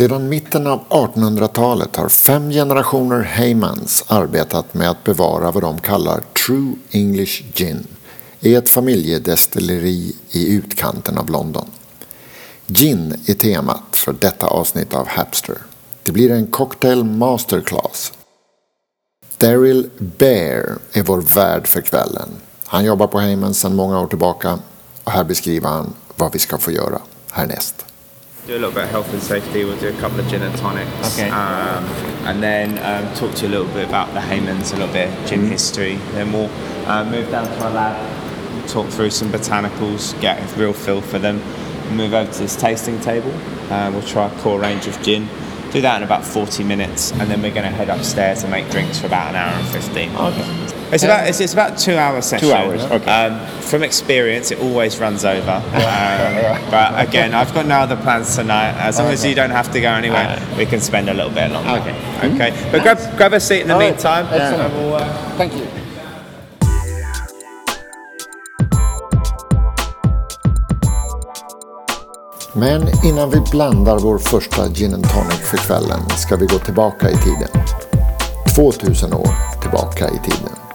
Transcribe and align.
Sedan 0.00 0.28
mitten 0.28 0.66
av 0.66 0.84
1800-talet 0.88 1.96
har 1.96 2.08
fem 2.08 2.50
generationer 2.50 3.20
Heymans 3.22 4.04
arbetat 4.06 4.74
med 4.74 4.90
att 4.90 5.04
bevara 5.04 5.50
vad 5.50 5.62
de 5.62 5.80
kallar 5.80 6.20
True 6.46 6.74
English 6.90 7.42
Gin 7.54 7.86
i 8.40 8.54
ett 8.54 8.68
familjedestilleri 8.68 10.16
i 10.30 10.54
utkanten 10.54 11.18
av 11.18 11.30
London. 11.30 11.70
Gin 12.66 13.14
är 13.26 13.34
temat 13.34 13.96
för 13.96 14.12
detta 14.12 14.46
avsnitt 14.46 14.94
av 14.94 15.08
Hapster. 15.08 15.58
Det 16.02 16.12
blir 16.12 16.30
en 16.30 16.46
cocktail 16.46 17.04
masterclass. 17.04 18.12
Daryl 19.38 19.90
Bear 19.98 20.78
är 20.92 21.02
vår 21.02 21.20
värd 21.20 21.66
för 21.66 21.80
kvällen. 21.80 22.28
Han 22.66 22.84
jobbar 22.84 23.06
på 23.06 23.18
Heymans 23.18 23.60
sedan 23.60 23.76
många 23.76 24.00
år 24.00 24.06
tillbaka 24.06 24.58
och 25.04 25.12
här 25.12 25.24
beskriver 25.24 25.68
han 25.68 25.94
vad 26.16 26.32
vi 26.32 26.38
ska 26.38 26.58
få 26.58 26.70
göra 26.70 27.00
härnäst. 27.30 27.84
Do 28.50 28.56
a 28.56 28.58
little 28.58 28.74
bit 28.74 28.82
of 28.82 28.90
health 28.90 29.12
and 29.12 29.22
safety. 29.22 29.64
We'll 29.64 29.78
do 29.78 29.90
a 29.90 30.00
couple 30.00 30.18
of 30.18 30.26
gin 30.26 30.42
and 30.42 30.56
tonics. 30.58 31.16
Okay. 31.16 31.30
Um, 31.30 31.84
and 32.26 32.42
then 32.42 32.78
um, 32.78 33.14
talk 33.14 33.32
to 33.36 33.42
you 33.42 33.48
a 33.48 33.52
little 33.58 33.72
bit 33.72 33.88
about 33.88 34.12
the 34.12 34.18
Haymans, 34.18 34.72
a 34.72 34.76
little 34.76 34.92
bit 34.92 35.08
of 35.08 35.26
gin 35.26 35.46
history. 35.46 35.96
Then 36.12 36.32
we'll 36.32 36.50
uh, 36.88 37.04
move 37.04 37.30
down 37.30 37.46
to 37.46 37.64
our 37.64 37.70
lab, 37.70 38.68
talk 38.68 38.88
through 38.88 39.10
some 39.10 39.28
botanicals, 39.28 40.20
get 40.20 40.40
a 40.40 40.58
real 40.58 40.72
feel 40.72 41.00
for 41.00 41.20
them. 41.20 41.36
Move 41.94 42.12
over 42.12 42.30
to 42.32 42.38
this 42.40 42.56
tasting 42.56 42.98
table. 42.98 43.32
Uh, 43.72 43.92
we'll 43.92 44.02
try 44.02 44.26
a 44.26 44.40
core 44.40 44.58
range 44.58 44.88
of 44.88 45.00
gin. 45.00 45.28
Do 45.70 45.80
that 45.82 45.98
in 45.98 46.02
about 46.02 46.24
40 46.24 46.64
minutes, 46.64 47.12
and 47.12 47.30
then 47.30 47.42
we're 47.42 47.54
going 47.54 47.70
to 47.70 47.76
head 47.76 47.88
upstairs 47.88 48.42
and 48.42 48.50
make 48.50 48.68
drinks 48.70 48.98
for 48.98 49.06
about 49.06 49.28
an 49.28 49.36
hour 49.36 49.52
and 49.52 49.68
15. 49.68 50.16
Okay. 50.16 50.79
It's 50.92 51.04
about 51.04 51.28
it's, 51.28 51.40
it's 51.40 51.52
about 51.52 51.78
two 51.78 51.94
hour 51.94 52.20
session. 52.20 52.48
Two 52.48 52.54
hours, 52.54 52.82
okay. 52.82 53.10
Um, 53.10 53.46
from 53.60 53.82
experience, 53.82 54.50
it 54.50 54.58
always 54.58 54.98
runs 54.98 55.24
over. 55.24 55.62
Um, 55.90 56.70
but 56.70 57.08
again, 57.08 57.34
I've 57.34 57.52
got 57.54 57.66
no 57.66 57.80
other 57.80 57.96
plans 57.96 58.36
tonight. 58.36 58.72
As 58.78 58.98
long 58.98 59.08
as 59.08 59.24
you 59.24 59.34
don't 59.34 59.50
have 59.50 59.72
to 59.72 59.80
go 59.80 59.88
anywhere, 59.90 60.38
we 60.56 60.66
can 60.66 60.80
spend 60.80 61.08
a 61.08 61.14
little 61.14 61.30
bit 61.32 61.50
longer. 61.50 61.80
Okay. 61.80 62.34
Okay. 62.34 62.68
But 62.70 62.82
grab 62.82 62.98
grab 63.16 63.32
a 63.32 63.40
seat 63.40 63.62
in 63.62 63.68
the 63.68 63.74
All 63.74 63.80
right. 63.80 63.90
meantime. 63.90 64.26
Excellent. 64.26 64.72
and 64.72 64.74
we'll, 64.74 64.94
uh, 64.94 65.36
Thank 65.36 65.54
you. 65.54 65.66
Men 72.54 72.88
innan 73.04 73.30
vi 73.30 73.40
blandar 73.40 73.98
vår 73.98 74.18
första 74.18 74.68
gin 74.68 74.94
and 74.94 75.10
tonic 75.10 75.50
för 75.50 75.56
kvällen 75.56 76.00
ska 76.08 76.36
vi 76.36 76.46
gå 76.46 76.58
tillbaka 76.58 77.10
i 77.10 77.16
tiden. 77.16 77.48
2000 78.56 79.12
år 79.14 79.30
tillbaka 79.62 80.08
i 80.08 80.18
tiden. 80.30 80.69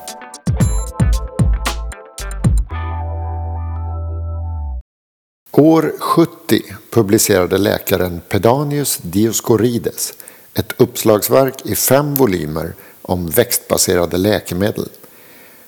År 5.57 5.93
70 5.99 6.61
publicerade 6.89 7.57
läkaren 7.57 8.21
Pedanius 8.29 8.99
Dioscorides 9.01 10.13
ett 10.53 10.73
uppslagsverk 10.77 11.65
i 11.65 11.75
fem 11.75 12.15
volymer 12.15 12.73
om 13.01 13.29
växtbaserade 13.29 14.17
läkemedel. 14.17 14.89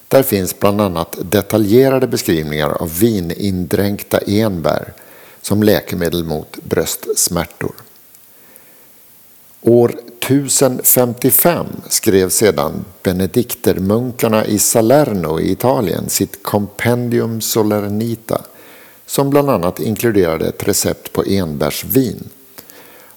Där 0.07 0.23
finns 0.23 0.59
bland 0.59 0.81
annat 0.81 1.17
detaljerade 1.21 2.07
beskrivningar 2.07 2.69
av 2.69 2.99
vinindränkta 2.99 4.17
enbär 4.17 4.93
som 5.41 5.63
läkemedel 5.63 6.23
mot 6.23 6.57
bröstsmärtor. 6.63 7.75
År 9.61 9.95
1055 10.19 11.65
skrev 11.89 12.29
sedan 12.29 12.85
benediktermunkarna 13.03 14.45
i 14.45 14.59
Salerno 14.59 15.39
i 15.39 15.51
Italien 15.51 16.09
sitt 16.09 16.43
Compendium 16.43 17.41
Solernita 17.41 18.41
som 19.07 19.29
bland 19.29 19.49
annat 19.49 19.79
inkluderade 19.79 20.47
ett 20.47 20.67
recept 20.67 21.13
på 21.13 21.23
enbärsvin. 21.23 22.29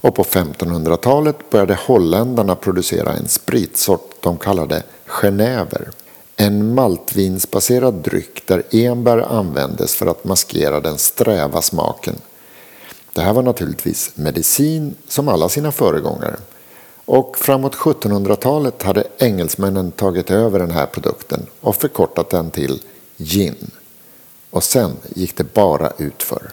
Och 0.00 0.14
på 0.14 0.22
1500-talet 0.22 1.50
började 1.50 1.78
holländarna 1.86 2.54
producera 2.54 3.12
en 3.12 3.28
spritsort 3.28 4.14
de 4.20 4.38
kallade 4.38 4.82
genever. 5.06 5.90
En 6.36 6.74
maltvinsbaserad 6.74 7.94
dryck 7.94 8.46
där 8.46 8.62
enbär 8.70 9.18
användes 9.18 9.94
för 9.94 10.06
att 10.06 10.24
maskera 10.24 10.80
den 10.80 10.98
sträva 10.98 11.62
smaken. 11.62 12.14
Det 13.12 13.20
här 13.20 13.32
var 13.32 13.42
naturligtvis 13.42 14.10
medicin 14.14 14.94
som 15.08 15.28
alla 15.28 15.48
sina 15.48 15.72
föregångare. 15.72 16.36
Och 17.04 17.38
framåt 17.38 17.74
1700-talet 17.74 18.82
hade 18.82 19.04
engelsmännen 19.18 19.90
tagit 19.90 20.30
över 20.30 20.58
den 20.58 20.70
här 20.70 20.86
produkten 20.86 21.46
och 21.60 21.76
förkortat 21.76 22.30
den 22.30 22.50
till 22.50 22.80
gin. 23.16 23.70
Och 24.50 24.64
sen 24.64 24.96
gick 25.14 25.36
det 25.36 25.54
bara 25.54 25.92
utför. 25.98 26.52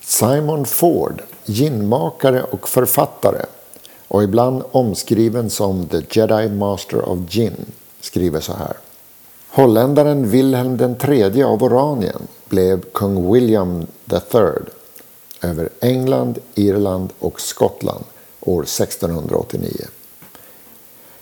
Simon 0.00 0.66
Ford, 0.66 1.22
ginmakare 1.44 2.42
och 2.42 2.68
författare 2.68 3.44
och 4.08 4.22
ibland 4.22 4.62
omskriven 4.72 5.50
som 5.50 5.86
The 5.86 6.02
Jedi 6.10 6.48
Master 6.48 7.08
of 7.08 7.18
Gin, 7.28 7.66
skriver 8.00 8.40
så 8.40 8.52
här. 8.52 8.76
Holländaren 9.48 10.30
Wilhelm 10.30 10.96
III 11.08 11.42
av 11.42 11.62
Oranien 11.62 12.22
blev 12.48 12.80
kung 12.92 13.32
William 13.32 13.86
III 14.12 14.79
över 15.42 15.68
England, 15.80 16.38
Irland 16.54 17.12
och 17.18 17.40
Skottland 17.40 18.04
år 18.40 18.62
1689. 18.62 19.86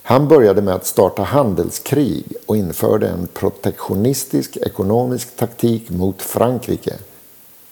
Han 0.02 0.28
började 0.28 0.62
med 0.62 0.74
att 0.74 0.86
starta 0.86 1.22
handelskrig 1.22 2.24
och 2.46 2.56
införde 2.56 3.08
en 3.08 3.26
protektionistisk 3.26 4.56
ekonomisk 4.56 5.36
taktik 5.36 5.90
mot 5.90 6.22
Frankrike. 6.22 6.94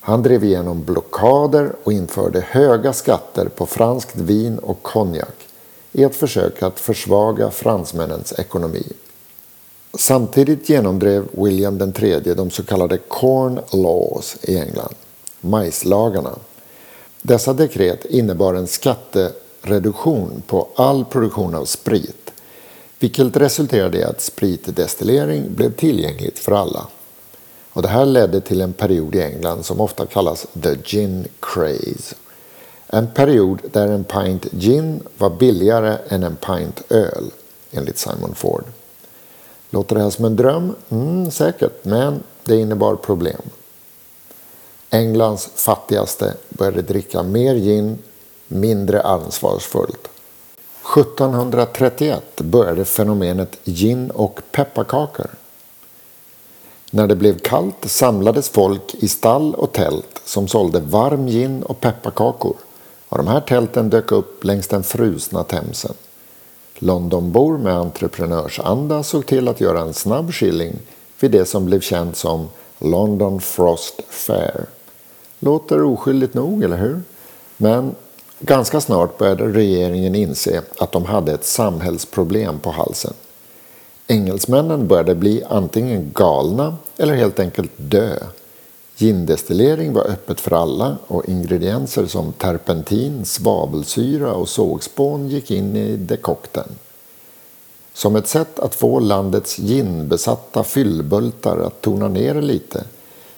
Han 0.01 0.23
drev 0.23 0.45
igenom 0.45 0.84
blockader 0.84 1.73
och 1.84 1.93
införde 1.93 2.41
höga 2.41 2.93
skatter 2.93 3.49
på 3.49 3.67
franskt 3.67 4.17
vin 4.17 4.59
och 4.59 4.83
konjak 4.83 5.49
i 5.93 6.03
ett 6.03 6.17
försök 6.17 6.63
att 6.63 6.81
försvaga 6.81 7.51
fransmännens 7.51 8.33
ekonomi. 8.39 8.93
Samtidigt 9.99 10.69
genomdrev 10.69 11.28
William 11.33 11.93
III 11.99 12.21
de 12.21 12.51
så 12.51 12.63
kallade 12.63 12.99
Corn 12.99 13.61
Laws 13.73 14.37
i 14.43 14.59
England, 14.59 14.95
majslagarna. 15.47 16.39
Dessa 17.23 17.53
dekret 17.53 18.05
innebar 18.05 18.55
en 18.55 18.67
skattereduktion 18.67 20.43
på 20.47 20.69
all 20.75 21.05
produktion 21.05 21.55
av 21.55 21.65
sprit, 21.65 22.31
vilket 22.99 23.37
resulterade 23.37 23.99
i 23.99 24.05
att 24.05 24.21
spritdestillering 24.21 25.55
blev 25.55 25.73
tillgängligt 25.73 26.39
för 26.39 26.53
alla. 26.53 26.87
Och 27.73 27.83
det 27.83 27.89
här 27.89 28.07
ledde 28.07 28.41
till 28.41 28.61
en 28.61 28.73
period 28.73 29.15
i 29.15 29.23
England 29.23 29.65
som 29.65 29.81
ofta 29.81 30.07
kallas 30.07 30.47
the 30.62 30.77
gin 30.84 31.27
craze. 31.41 32.15
En 32.87 33.07
period 33.07 33.61
där 33.73 33.89
en 33.89 34.05
pint 34.05 34.47
gin 34.53 35.03
var 35.19 35.31
billigare 35.31 35.99
än 36.09 36.23
en 36.23 36.37
pint 36.37 36.83
öl, 36.93 37.31
enligt 37.71 37.99
Simon 37.99 38.34
Ford. 38.34 38.65
Låter 39.71 39.97
det 39.97 40.03
här 40.03 40.11
som 40.11 40.25
en 40.25 40.37
dröm? 40.37 40.75
Mm, 40.89 41.31
säkert, 41.31 41.84
men 41.84 42.23
det 42.45 42.57
innebar 42.57 42.97
problem. 42.97 43.41
Englands 44.97 45.49
fattigaste 45.55 46.34
började 46.49 46.83
dricka 46.83 47.23
mer 47.23 47.55
gin, 47.55 47.99
mindre 48.49 49.03
ansvarsfullt. 49.03 50.09
1731 50.97 52.23
började 52.37 52.84
fenomenet 52.84 53.57
gin 53.65 54.10
och 54.10 54.41
pepparkakor. 54.53 55.31
När 56.91 57.07
det 57.07 57.16
blev 57.16 57.39
kallt 57.39 57.77
samlades 57.91 58.48
folk 58.48 58.95
i 58.95 59.09
stall 59.09 59.54
och 59.54 59.72
tält 59.72 60.21
som 60.25 60.48
sålde 60.48 60.81
varm 60.81 61.27
gin 61.27 61.63
och 61.63 61.81
pepparkakor. 61.81 62.57
Och 63.09 63.19
de 63.19 63.27
här 63.27 63.41
tälten 63.41 63.91
dök 63.91 64.13
upp 64.13 64.45
längs 64.45 64.69
den 64.69 64.83
frusna 64.83 65.45
Themsen. 65.45 65.95
Londonbor 66.75 67.59
med 67.59 67.77
entreprenörsanda 67.77 69.03
såg 69.03 69.27
till 69.27 69.48
att 69.48 69.60
göra 69.60 69.81
en 69.81 69.95
snabb 69.95 70.33
skilling 70.34 70.78
vid 71.21 71.31
det 71.31 71.45
som 71.45 71.65
blev 71.65 71.81
känt 71.81 72.16
som 72.16 72.48
London 72.78 73.41
Frost 73.41 74.01
Fair. 74.09 74.66
Låter 75.47 75.83
oskyldigt 75.83 76.34
nog, 76.34 76.65
eller 76.65 76.77
hur? 76.77 77.01
Men 77.57 77.95
ganska 78.41 78.81
snart 78.81 79.19
började 79.19 79.48
regeringen 79.48 80.15
inse 80.15 80.63
att 80.78 80.93
de 80.93 81.04
hade 81.04 81.33
ett 81.33 81.45
samhällsproblem 81.45 82.59
på 82.59 82.71
halsen. 82.71 83.13
Engelsmännen 84.07 84.87
började 84.89 85.15
bli 85.15 85.45
antingen 85.48 86.10
galna 86.15 86.77
eller 86.97 87.15
helt 87.15 87.41
enkelt 87.41 87.71
dö. 87.77 88.16
Gindestillering 88.97 89.93
var 89.93 90.03
öppet 90.04 90.41
för 90.41 90.53
alla 90.53 90.97
och 91.07 91.28
ingredienser 91.28 92.07
som 92.07 92.33
terpentin, 92.33 93.25
svavelsyra 93.25 94.33
och 94.33 94.48
sågspån 94.48 95.28
gick 95.28 95.51
in 95.51 95.77
i 95.77 95.97
dekokten. 95.97 96.69
Som 97.95 98.16
ett 98.16 98.28
sätt 98.28 98.59
att 98.59 98.75
få 98.75 99.01
landets 99.01 99.59
ginbesatta 99.59 100.65
fyllbultar 100.65 101.59
att 101.59 101.81
tona 101.81 102.09
ner 102.09 102.43
lite 102.43 102.84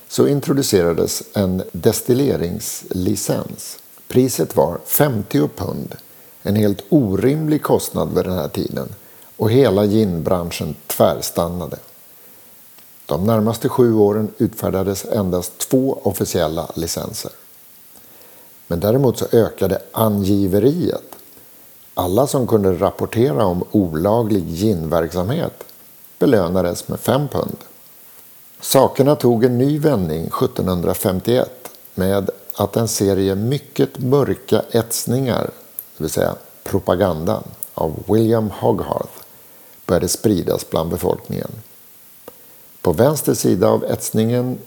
så 0.09 0.27
introducerades 0.27 1.23
en 1.35 1.63
destilleringslicens. 1.73 3.79
Priset 4.09 4.57
var 4.57 4.79
50 4.85 5.49
pund, 5.57 5.95
en 6.43 6.57
helt 6.57 6.85
orimlig 6.89 7.63
kostnad 7.63 8.15
vid 8.15 8.25
den 8.25 8.39
här 8.39 8.49
tiden 8.49 8.89
och 9.37 9.51
hela 9.51 9.85
ginbranschen 9.85 10.75
tvärstannade. 10.87 11.77
De 13.07 13.25
närmaste 13.25 13.69
sju 13.69 13.95
åren 13.95 14.31
utfärdades 14.39 15.05
endast 15.05 15.59
två 15.59 16.01
officiella 16.03 16.71
licenser. 16.75 17.33
Men 18.67 18.81
däremot 18.81 19.19
så 19.19 19.27
ökade 19.33 19.83
angiveriet. 19.93 21.15
Alla 21.95 22.27
som 22.27 22.47
kunde 22.47 22.73
rapportera 22.73 23.45
om 23.45 23.65
olaglig 23.71 24.49
ginverksamhet 24.49 25.65
belönades 26.19 26.89
med 26.89 27.01
5 27.01 27.29
pund. 27.29 27.57
Sakerna 28.61 29.17
tog 29.17 29.45
en 29.45 29.59
ny 29.59 29.79
vändning 29.79 30.21
1751 30.21 31.51
med 31.95 32.31
att 32.55 32.77
en 32.77 32.89
serie 32.89 33.35
mycket 33.35 33.99
mörka 33.99 34.63
etsningar, 34.71 35.51
det 35.97 36.05
vill 36.05 36.11
säga 36.11 36.35
propagandan, 36.65 37.43
av 37.75 38.03
William 38.09 38.51
Hogarth 38.51 39.23
började 39.87 40.09
spridas 40.09 40.71
bland 40.71 40.91
befolkningen. 40.91 41.51
På 42.83 42.93
vänster 42.93 43.35
sida 43.35 43.69
av 43.69 43.85
etsningen 43.85 44.59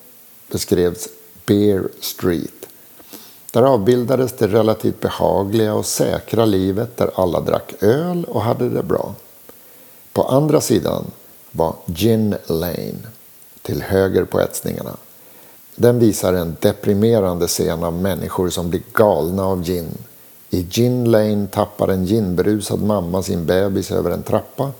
beskrevs 0.51 1.07
Bear 1.45 1.89
Street. 1.99 2.67
Där 3.51 3.63
avbildades 3.63 4.33
det 4.33 4.47
relativt 4.47 4.99
behagliga 4.99 5.73
och 5.73 5.85
säkra 5.85 6.45
livet 6.45 6.97
där 6.97 7.11
alla 7.15 7.39
drack 7.39 7.73
öl 7.79 8.25
och 8.25 8.41
hade 8.41 8.69
det 8.69 8.83
bra. 8.83 9.15
På 10.13 10.23
andra 10.23 10.61
sidan 10.61 11.05
var 11.51 11.75
Gin 11.85 12.35
Lane, 12.47 12.99
till 13.61 13.81
höger 13.81 14.23
på 14.25 14.39
etsningarna. 14.39 14.97
Den 15.75 15.99
visar 15.99 16.33
en 16.33 16.57
deprimerande 16.59 17.47
scen 17.47 17.83
av 17.83 17.93
människor 17.93 18.49
som 18.49 18.69
blir 18.69 18.81
galna 18.93 19.45
av 19.45 19.63
gin. 19.63 19.97
I 20.49 20.67
Gin 20.69 21.11
Lane 21.11 21.47
tappar 21.47 21.87
en 21.87 22.05
ginberusad 22.05 22.81
mamma 22.81 23.23
sin 23.23 23.45
bebis 23.45 23.91
över 23.91 24.11
en 24.11 24.23
trappa. 24.23 24.71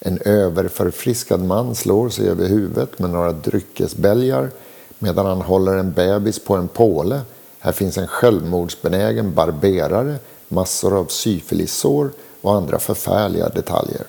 En 0.00 0.18
överförfriskad 0.24 1.44
man 1.44 1.74
slår 1.74 2.08
sig 2.08 2.28
över 2.28 2.48
huvudet 2.48 2.98
med 2.98 3.10
några 3.10 3.32
dryckesbälgar 3.32 4.50
medan 4.98 5.26
han 5.26 5.42
håller 5.42 5.76
en 5.76 5.92
bebis 5.92 6.44
på 6.44 6.54
en 6.56 6.68
påle. 6.68 7.20
Här 7.58 7.72
finns 7.72 7.98
en 7.98 8.06
självmordsbenägen 8.06 9.34
barberare, 9.34 10.16
massor 10.48 10.98
av 10.98 11.06
syfilissår 11.06 12.10
och 12.40 12.54
andra 12.54 12.78
förfärliga 12.78 13.48
detaljer. 13.48 14.02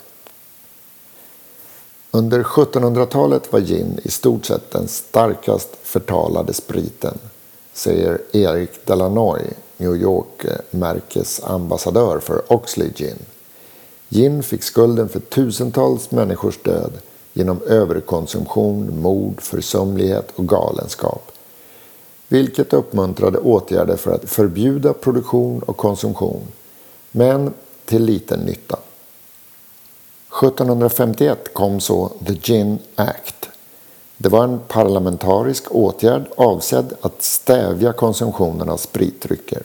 Under 2.11 2.43
1700-talet 2.43 3.53
var 3.53 3.59
gin 3.59 3.99
i 4.03 4.11
stort 4.11 4.45
sett 4.45 4.71
den 4.71 4.87
starkast 4.87 5.69
förtalade 5.83 6.53
spriten, 6.53 7.17
säger 7.73 8.21
Eric 8.31 8.69
Delanoy, 8.85 9.41
New 9.77 9.95
York-märkesambassadör 9.95 12.19
för 12.19 12.53
Oxley 12.53 12.89
Gin. 12.95 13.19
Gin 14.09 14.43
fick 14.43 14.63
skulden 14.63 15.09
för 15.09 15.19
tusentals 15.19 16.11
människors 16.11 16.57
död 16.63 16.91
genom 17.33 17.61
överkonsumtion, 17.61 19.01
mord, 19.01 19.41
försumlighet 19.41 20.31
och 20.35 20.47
galenskap. 20.47 21.31
Vilket 22.27 22.73
uppmuntrade 22.73 23.37
åtgärder 23.37 23.95
för 23.95 24.11
att 24.11 24.29
förbjuda 24.29 24.93
produktion 24.93 25.63
och 25.63 25.77
konsumtion, 25.77 26.41
men 27.11 27.53
till 27.85 28.03
liten 28.03 28.39
nytta. 28.39 28.79
1751 30.43 31.53
kom 31.53 31.79
så 31.79 32.11
The 32.27 32.33
Gin 32.33 32.79
Act. 32.95 33.49
Det 34.17 34.29
var 34.29 34.43
en 34.43 34.59
parlamentarisk 34.67 35.71
åtgärd 35.71 36.23
avsedd 36.37 36.93
att 37.01 37.23
stävja 37.23 37.93
konsumtionen 37.93 38.69
av 38.69 38.77
spritdrycker. 38.77 39.63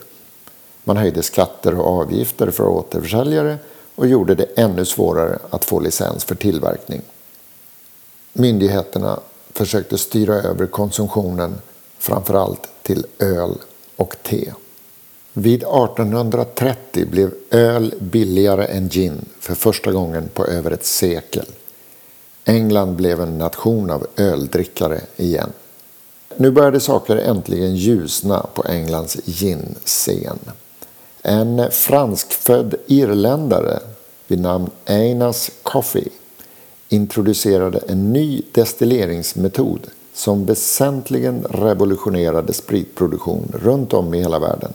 Man 0.85 0.97
höjde 0.97 1.23
skatter 1.23 1.79
och 1.79 2.01
avgifter 2.01 2.51
för 2.51 2.69
återförsäljare 2.69 3.59
och 3.95 4.07
gjorde 4.07 4.35
det 4.35 4.47
ännu 4.57 4.85
svårare 4.85 5.39
att 5.51 5.65
få 5.65 5.81
licens 5.81 6.25
för 6.25 6.35
tillverkning. 6.35 7.03
Myndigheterna 8.33 9.21
försökte 9.53 9.99
styra 9.99 10.35
över 10.35 10.67
konsumtionen 10.67 11.61
framförallt 11.99 12.69
till 12.83 13.07
öl 13.19 13.59
och 13.97 14.17
te. 14.23 14.53
Vid 15.37 15.63
1830 15.63 17.07
blev 17.07 17.35
öl 17.51 17.95
billigare 17.99 18.65
än 18.65 18.89
gin 18.89 19.25
för 19.41 19.55
första 19.55 19.93
gången 19.93 20.29
på 20.35 20.47
över 20.47 20.71
ett 20.71 20.85
sekel. 20.85 21.47
England 22.45 22.97
blev 22.97 23.21
en 23.21 23.39
nation 23.39 23.91
av 23.91 24.07
öldrickare 24.17 25.01
igen. 25.17 25.53
Nu 26.37 26.51
började 26.51 26.81
saker 26.81 27.17
äntligen 27.17 27.77
ljusna 27.77 28.47
på 28.55 28.65
Englands 28.65 29.17
gin-scen. 29.25 30.39
En 31.23 31.71
franskfödd 31.71 32.75
irländare 32.87 33.79
vid 34.27 34.41
namn 34.41 34.71
Einas 34.85 35.51
Coffey 35.63 36.09
introducerade 36.89 37.79
en 37.89 38.13
ny 38.13 38.43
destilleringsmetod 38.53 39.87
som 40.13 40.47
väsentligen 40.47 41.47
revolutionerade 41.51 42.53
spritproduktion 42.53 43.53
runt 43.63 43.93
om 43.93 44.15
i 44.15 44.19
hela 44.19 44.39
världen. 44.39 44.73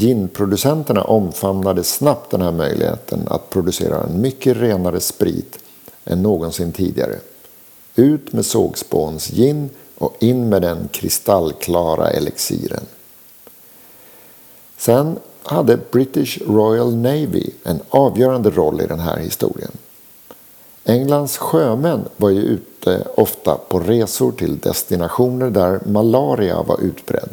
Ginproducenterna 0.00 1.04
omfamnade 1.04 1.84
snabbt 1.84 2.30
den 2.30 2.42
här 2.42 2.52
möjligheten 2.52 3.28
att 3.30 3.50
producera 3.50 4.02
en 4.02 4.20
mycket 4.20 4.56
renare 4.56 5.00
sprit 5.00 5.58
än 6.04 6.22
någonsin 6.22 6.72
tidigare. 6.72 7.18
Ut 7.94 8.32
med 8.32 8.46
sågspåns 8.46 9.30
gin 9.30 9.70
och 9.98 10.16
in 10.18 10.48
med 10.48 10.62
den 10.62 10.88
kristallklara 10.92 12.10
elixiren. 12.10 12.84
Sen 14.76 15.18
hade 15.42 15.78
British 15.90 16.38
Royal 16.46 16.96
Navy 16.96 17.50
en 17.64 17.80
avgörande 17.88 18.50
roll 18.50 18.80
i 18.80 18.86
den 18.86 19.00
här 19.00 19.18
historien. 19.18 19.72
Englands 20.84 21.36
sjömän 21.36 22.04
var 22.16 22.30
ju 22.30 22.40
ute 22.40 23.06
ofta 23.16 23.58
på 23.68 23.78
resor 23.78 24.32
till 24.32 24.58
destinationer 24.58 25.50
där 25.50 25.80
malaria 25.86 26.62
var 26.62 26.80
utbredd. 26.80 27.30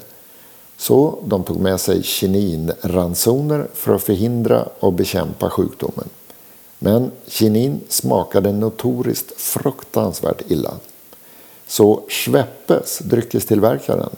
Så 0.78 1.20
de 1.26 1.44
tog 1.44 1.60
med 1.60 1.80
sig 1.80 2.04
kininransoner 2.04 3.68
för 3.74 3.96
att 3.96 4.04
förhindra 4.04 4.68
och 4.80 4.94
bekämpa 4.94 5.50
sjukdomen. 5.50 6.10
Men 6.80 7.12
kinin 7.28 7.82
smakade 7.90 8.52
notoriskt 8.52 9.42
fruktansvärt 9.42 10.42
illa. 10.48 10.74
Så 11.68 12.02
Schweppes, 12.10 13.00
dryckestillverkaren, 13.00 14.10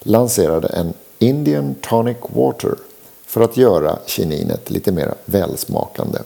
lanserade 0.00 0.68
en 0.68 0.92
Indian 1.18 1.74
Tonic 1.74 2.16
Water 2.34 2.74
för 3.26 3.40
att 3.40 3.56
göra 3.56 3.98
kininet 4.06 4.70
lite 4.70 4.92
mer 4.92 5.14
välsmakande. 5.24 6.18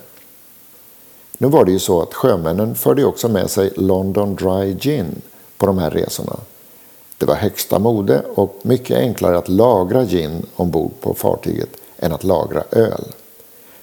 Nu 1.38 1.48
var 1.48 1.64
det 1.64 1.72
ju 1.72 1.78
så 1.78 2.02
att 2.02 2.14
sjömännen 2.14 2.74
förde 2.74 3.04
också 3.04 3.28
med 3.28 3.50
sig 3.50 3.72
London 3.76 4.34
Dry 4.34 4.74
Gin 4.74 5.22
på 5.56 5.66
de 5.66 5.78
här 5.78 5.90
resorna. 5.90 6.36
Det 7.22 7.26
var 7.26 7.34
högsta 7.34 7.78
mode 7.78 8.22
och 8.34 8.58
mycket 8.62 8.98
enklare 8.98 9.38
att 9.38 9.48
lagra 9.48 10.04
gin 10.04 10.46
ombord 10.56 10.90
på 11.00 11.14
fartyget 11.14 11.68
än 11.98 12.12
att 12.12 12.24
lagra 12.24 12.62
öl. 12.70 13.04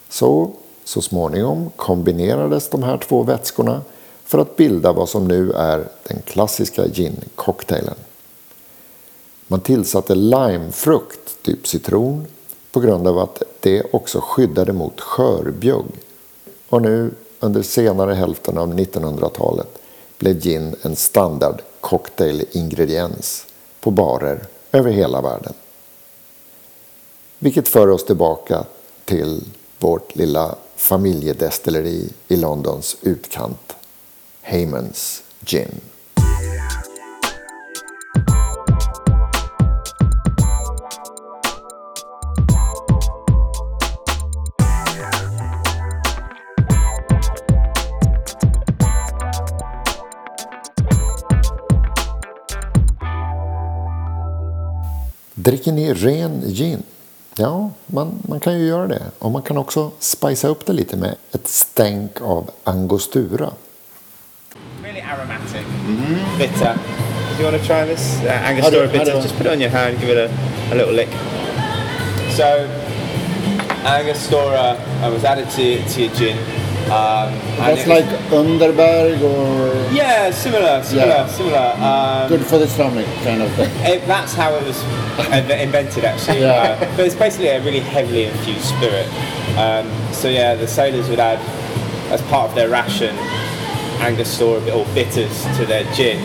Så, 0.10 0.52
så 0.84 1.02
småningom 1.02 1.70
kombinerades 1.76 2.70
de 2.70 2.84
här 2.84 2.98
två 2.98 3.24
vätskorna 3.24 3.82
för 4.24 4.40
att 4.40 4.56
bilda 4.56 4.92
vad 4.92 5.10
som 5.10 5.28
nu 5.28 5.52
är 5.52 5.88
den 6.04 6.22
klassiska 6.26 6.88
gin-cocktailen. 6.88 7.96
Man 9.48 9.62
tillsatte 9.62 10.16
limefrukt, 10.16 11.42
typ 11.42 11.68
citron, 11.68 12.28
på 12.72 12.80
grund 12.80 13.08
av 13.08 13.20
att 13.20 13.44
det 13.60 13.84
också 13.92 14.20
skyddade 14.22 14.74
mot 14.74 15.02
skörbjugg. 15.02 15.86
Och 16.70 16.82
nu 16.82 17.12
under 17.40 17.62
senare 17.62 18.14
hälften 18.14 18.58
av 18.58 18.74
1900-talet 18.74 19.80
blev 20.18 20.40
gin 20.40 20.76
en 20.82 20.96
standard 20.96 21.62
cocktailingrediens 21.82 23.46
på 23.80 23.92
barer 23.92 24.48
över 24.72 24.92
hela 24.92 25.22
världen. 25.22 25.54
Vilket 27.40 27.68
för 27.68 27.88
oss 27.88 28.06
tillbaka 28.06 28.66
till 29.06 29.44
vårt 29.80 30.16
lilla 30.16 30.56
familjedestilleri 30.76 32.10
i 32.28 32.36
Londons 32.36 32.98
utkant, 33.02 33.76
Haymans 34.42 35.24
Gin. 35.46 35.82
Dricker 55.50 55.72
ni 55.72 55.94
ren 55.94 56.44
gin? 56.54 56.84
Ja, 57.36 57.72
man, 57.86 58.20
man 58.22 58.40
kan 58.40 58.60
ju 58.60 58.68
göra 58.68 58.88
det. 58.88 59.02
Och 59.20 59.32
man 59.32 59.42
kan 59.42 59.58
också 59.58 59.92
spicea 60.00 60.50
upp 60.50 60.66
det 60.66 60.74
lite 60.74 60.98
med 60.98 61.16
ett 61.32 61.48
stänk 61.48 62.22
av 62.22 62.50
angostura. 62.64 63.52
Really 64.84 65.02
aromatic, 65.02 65.66
mm. 65.88 66.20
bitter. 66.38 66.76
Do 67.38 67.44
you 67.44 67.52
want 67.52 67.64
to 67.64 67.68
try 67.68 67.96
this? 67.96 68.22
Uh, 68.26 68.50
angostura 68.50 68.88
bitter. 68.88 69.22
Just 69.22 69.38
put 69.38 69.46
it 69.46 69.54
on 69.54 69.62
your 69.62 69.72
hand, 69.72 70.00
give 70.00 70.12
it 70.12 70.32
a, 70.32 70.34
a 70.72 70.76
little 70.76 70.94
lick. 70.94 71.10
So, 72.38 72.68
angostura 73.86 74.78
was 75.12 75.24
added 75.24 75.50
to, 75.50 75.94
to 75.94 76.02
your 76.02 76.14
gin 76.14 76.59
Um, 76.86 77.34
That's 77.58 77.86
like 77.88 78.06
Underberg 78.32 79.22
or 79.22 79.94
yeah, 79.94 80.32
similar, 80.32 80.82
similar, 80.84 81.08
Yeah. 81.08 81.28
similar. 81.28 81.74
Um, 81.78 82.30
good 82.30 82.46
for 82.48 82.58
the 82.58 82.68
stomach 82.68 83.06
kind 83.24 83.42
of 83.44 83.52
thing. 83.54 83.70
It, 83.86 84.08
that's 84.08 84.34
how 84.34 84.56
it 84.56 84.64
was 84.66 84.82
invented, 85.62 86.04
actually. 86.06 86.40
Yeah. 86.42 86.78
Uh, 86.82 86.96
but 86.98 87.06
it's 87.06 87.16
basically 87.16 87.50
a 87.50 87.64
really 87.64 87.80
heavily 87.82 88.24
infused 88.26 88.66
spirit. 88.66 89.08
Um, 89.58 89.88
so 90.14 90.30
yeah, 90.30 90.56
the 90.56 90.68
sailors 90.68 91.08
would 91.10 91.20
add, 91.20 91.40
as 92.12 92.22
part 92.24 92.50
of 92.50 92.56
their 92.56 92.70
ration, 92.70 93.16
Angostura 94.00 94.60
or 94.72 94.86
bitters 94.96 95.44
to 95.58 95.66
their 95.66 95.84
gin. 95.94 96.20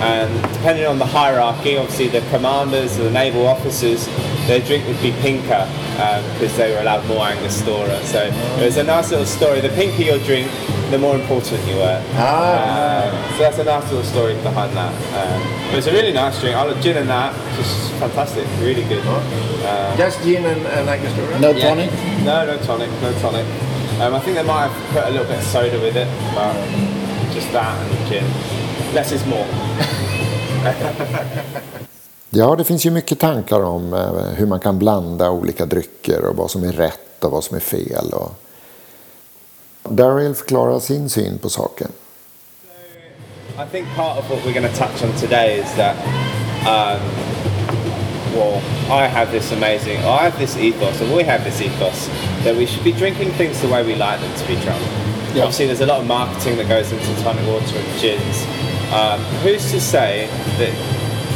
And 0.00 0.42
depending 0.54 0.86
on 0.86 0.98
the 0.98 1.06
hierarchy, 1.06 1.76
obviously 1.76 2.08
the 2.08 2.22
commanders 2.30 2.98
or 2.98 3.04
the 3.04 3.10
naval 3.10 3.46
officers, 3.46 4.06
their 4.46 4.60
drink 4.60 4.86
would 4.86 5.00
be 5.02 5.12
pinker 5.20 5.68
because 6.34 6.56
they 6.56 6.72
were 6.72 6.80
allowed 6.80 7.06
more 7.06 7.26
Angostura. 7.26 8.02
So 8.04 8.22
it 8.22 8.64
was 8.64 8.78
a 8.78 8.84
nice 8.84 9.10
little 9.10 9.26
story. 9.26 9.60
The 9.60 9.68
pinker 9.70 10.02
your 10.02 10.18
drink, 10.20 10.50
the 10.90 10.98
more 10.98 11.14
important 11.16 11.60
you 11.68 11.76
were. 11.76 12.02
Ah. 12.14 13.04
Um, 13.04 13.32
so 13.32 13.38
that's 13.38 13.58
a 13.58 13.64
nice 13.64 13.84
little 13.92 14.02
story 14.02 14.34
behind 14.42 14.74
that. 14.76 14.92
Um, 15.12 15.68
but 15.68 15.78
it's 15.78 15.86
a 15.86 15.92
really 15.92 16.12
nice 16.12 16.40
drink. 16.40 16.56
I 16.56 16.62
love 16.62 16.80
gin 16.82 16.96
and 16.96 17.08
that. 17.10 17.34
Just 17.56 17.92
fantastic. 18.00 18.46
Really 18.60 18.84
good. 18.84 19.04
Um, 19.06 19.96
Just 19.98 20.22
gin 20.22 20.46
and, 20.46 20.66
and 20.66 20.88
Angostura? 20.88 21.38
No 21.38 21.50
yeah. 21.50 21.68
tonic? 21.68 21.92
No, 22.24 22.46
no 22.46 22.58
tonic. 22.64 22.90
No 23.02 23.12
tonic. 23.20 23.46
Um, 24.00 24.14
I 24.14 24.20
think 24.20 24.36
they 24.36 24.42
might 24.42 24.68
have 24.68 24.92
put 24.94 25.04
a 25.04 25.10
little 25.10 25.26
bit 25.26 25.38
of 25.38 25.44
soda 25.44 25.78
with 25.78 25.96
it, 25.96 26.08
but 26.34 26.54
just 27.34 27.52
that 27.52 27.76
and 27.76 28.08
gin. 28.08 28.59
Less 28.94 29.12
is 29.12 29.26
more. 29.26 29.46
Ja, 32.30 32.56
det 32.56 32.64
finns 32.64 32.86
ju 32.86 32.90
mycket 32.90 33.18
tankar 33.18 33.62
om 33.62 33.92
eh, 33.94 34.34
hur 34.36 34.46
man 34.46 34.60
kan 34.60 34.78
blanda 34.78 35.30
olika 35.30 35.66
drycker 35.66 36.24
och 36.24 36.36
vad 36.36 36.50
som 36.50 36.64
är 36.64 36.72
rätt 36.72 37.24
och 37.24 37.30
vad 37.30 37.44
som 37.44 37.56
är 37.56 37.60
fel. 37.60 38.12
Och... 38.12 38.30
Daryl 39.82 40.34
förklarar 40.34 40.80
sin 40.80 41.10
syn 41.10 41.38
på 41.38 41.48
saken. 41.48 41.88
I 43.58 43.66
think 43.72 43.88
part 43.96 44.18
of 44.18 44.30
what 44.30 44.38
we're 44.44 44.52
going 44.52 44.72
to 44.72 44.76
touch 44.78 45.04
on 45.04 45.12
today 45.20 45.60
is 45.60 45.74
that, 45.74 45.96
um, 46.66 47.00
well, 48.34 48.62
I 48.90 49.06
have 49.06 49.30
this 49.30 49.52
amazing, 49.52 49.98
I 49.98 50.22
have 50.24 50.38
this 50.38 50.56
ethos, 50.56 51.00
and 51.00 51.12
we 51.16 51.24
have 51.24 51.44
this 51.44 51.60
ethos 51.60 52.08
that 52.44 52.56
we 52.56 52.66
should 52.66 52.84
be 52.84 52.92
drinking 52.92 53.30
things 53.32 53.60
the 53.60 53.68
way 53.68 53.82
we 53.82 53.94
like 53.94 54.20
them 54.20 54.32
to 54.34 54.46
be 54.46 54.56
drunk. 54.64 54.82
Yeah. 55.34 55.44
Obviously, 55.44 55.66
there's 55.66 55.82
a 55.82 55.86
lot 55.86 56.00
of 56.00 56.06
marketing 56.06 56.56
that 56.56 56.68
goes 56.68 56.92
into 56.92 57.22
tonic 57.22 57.46
water 57.46 57.78
and 57.78 58.00
gins. 58.00 58.69
Um, 58.92 59.20
who's 59.42 59.70
to 59.70 59.80
say 59.80 60.26
that 60.58 60.74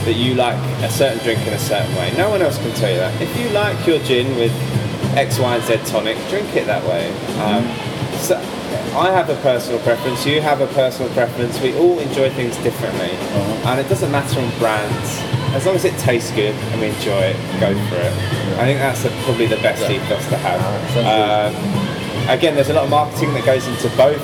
that 0.04 0.14
you 0.14 0.34
like 0.34 0.58
a 0.82 0.90
certain 0.90 1.22
drink 1.24 1.40
in 1.46 1.54
a 1.54 1.58
certain 1.58 1.94
way? 1.96 2.12
No 2.16 2.28
one 2.28 2.42
else 2.42 2.58
can 2.58 2.72
tell 2.74 2.90
you 2.90 2.98
that. 2.98 3.20
If 3.22 3.34
you 3.38 3.48
like 3.50 3.86
your 3.86 3.98
gin 4.00 4.36
with 4.36 4.52
X, 5.16 5.38
Y, 5.38 5.56
and 5.56 5.64
Z 5.64 5.90
tonic, 5.90 6.16
drink 6.28 6.54
it 6.56 6.66
that 6.66 6.84
way. 6.84 7.10
Um, 7.40 7.64
so 8.18 8.36
I 8.98 9.10
have 9.12 9.30
a 9.30 9.36
personal 9.36 9.80
preference. 9.80 10.26
You 10.26 10.40
have 10.40 10.60
a 10.60 10.66
personal 10.68 11.10
preference. 11.14 11.60
We 11.60 11.76
all 11.78 11.98
enjoy 12.00 12.30
things 12.30 12.56
differently, 12.58 13.10
and 13.64 13.80
it 13.80 13.88
doesn't 13.88 14.10
matter 14.10 14.40
on 14.40 14.50
brands. 14.58 15.20
As 15.54 15.64
long 15.66 15.76
as 15.76 15.84
it 15.84 15.96
tastes 15.98 16.32
good 16.32 16.54
and 16.54 16.80
we 16.80 16.88
enjoy 16.88 17.30
it, 17.30 17.36
go 17.60 17.72
for 17.88 17.94
it. 17.94 18.12
I 18.58 18.66
think 18.66 18.80
that's 18.80 19.04
the, 19.04 19.10
probably 19.22 19.46
the 19.46 19.56
best 19.56 19.88
ethos 19.88 20.26
to 20.28 20.36
have. 20.36 20.60
Um, 20.98 22.28
again, 22.28 22.56
there's 22.56 22.70
a 22.70 22.74
lot 22.74 22.84
of 22.84 22.90
marketing 22.90 23.32
that 23.34 23.44
goes 23.44 23.64
into 23.66 23.88
both 23.96 24.20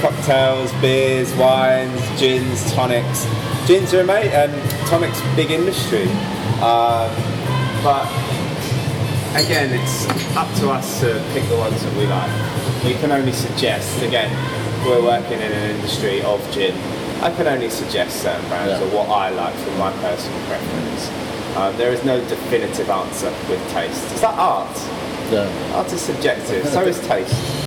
cocktails, 0.00 0.72
beers, 0.80 1.32
wines, 1.36 2.00
gins, 2.18 2.72
tonics. 2.72 3.26
Gins 3.66 3.92
are 3.94 4.00
amazing, 4.00 4.32
and 4.32 4.70
tonics 4.88 5.20
big 5.36 5.50
industry, 5.50 6.04
um, 6.60 7.10
but 7.84 8.06
again, 9.36 9.70
it's 9.72 10.06
up 10.36 10.52
to 10.56 10.70
us 10.70 11.00
to 11.00 11.22
pick 11.32 11.48
the 11.48 11.56
ones 11.56 11.82
that 11.82 11.96
we 11.96 12.06
like. 12.06 12.84
We 12.84 12.94
can 12.94 13.12
only 13.12 13.32
suggest. 13.32 14.02
Again, 14.02 14.30
we're 14.86 15.02
working 15.02 15.40
in 15.40 15.52
an 15.52 15.70
industry 15.76 16.22
of 16.22 16.40
gin. 16.52 16.74
I 17.22 17.30
can 17.34 17.46
only 17.46 17.68
suggest 17.68 18.22
certain 18.22 18.46
brands 18.48 18.80
Yeah. 18.80 18.86
or 18.86 19.04
what 19.04 19.08
I 19.10 19.28
like 19.30 19.54
from 19.54 19.78
my 19.78 19.92
personal 20.00 20.40
preference. 20.46 21.08
Uh, 21.56 21.72
there 21.76 21.92
is 21.92 22.02
no 22.04 22.18
definitive 22.28 22.88
answer 22.88 23.30
with 23.48 23.60
taste. 23.72 24.02
It's 24.12 24.22
like 24.22 24.36
art. 24.36 24.74
Yeah. 25.30 25.74
Art 25.74 25.92
is 25.92 26.00
subjective, 26.00 26.66
so 26.72 26.80
is 26.82 26.98
taste. 27.06 27.59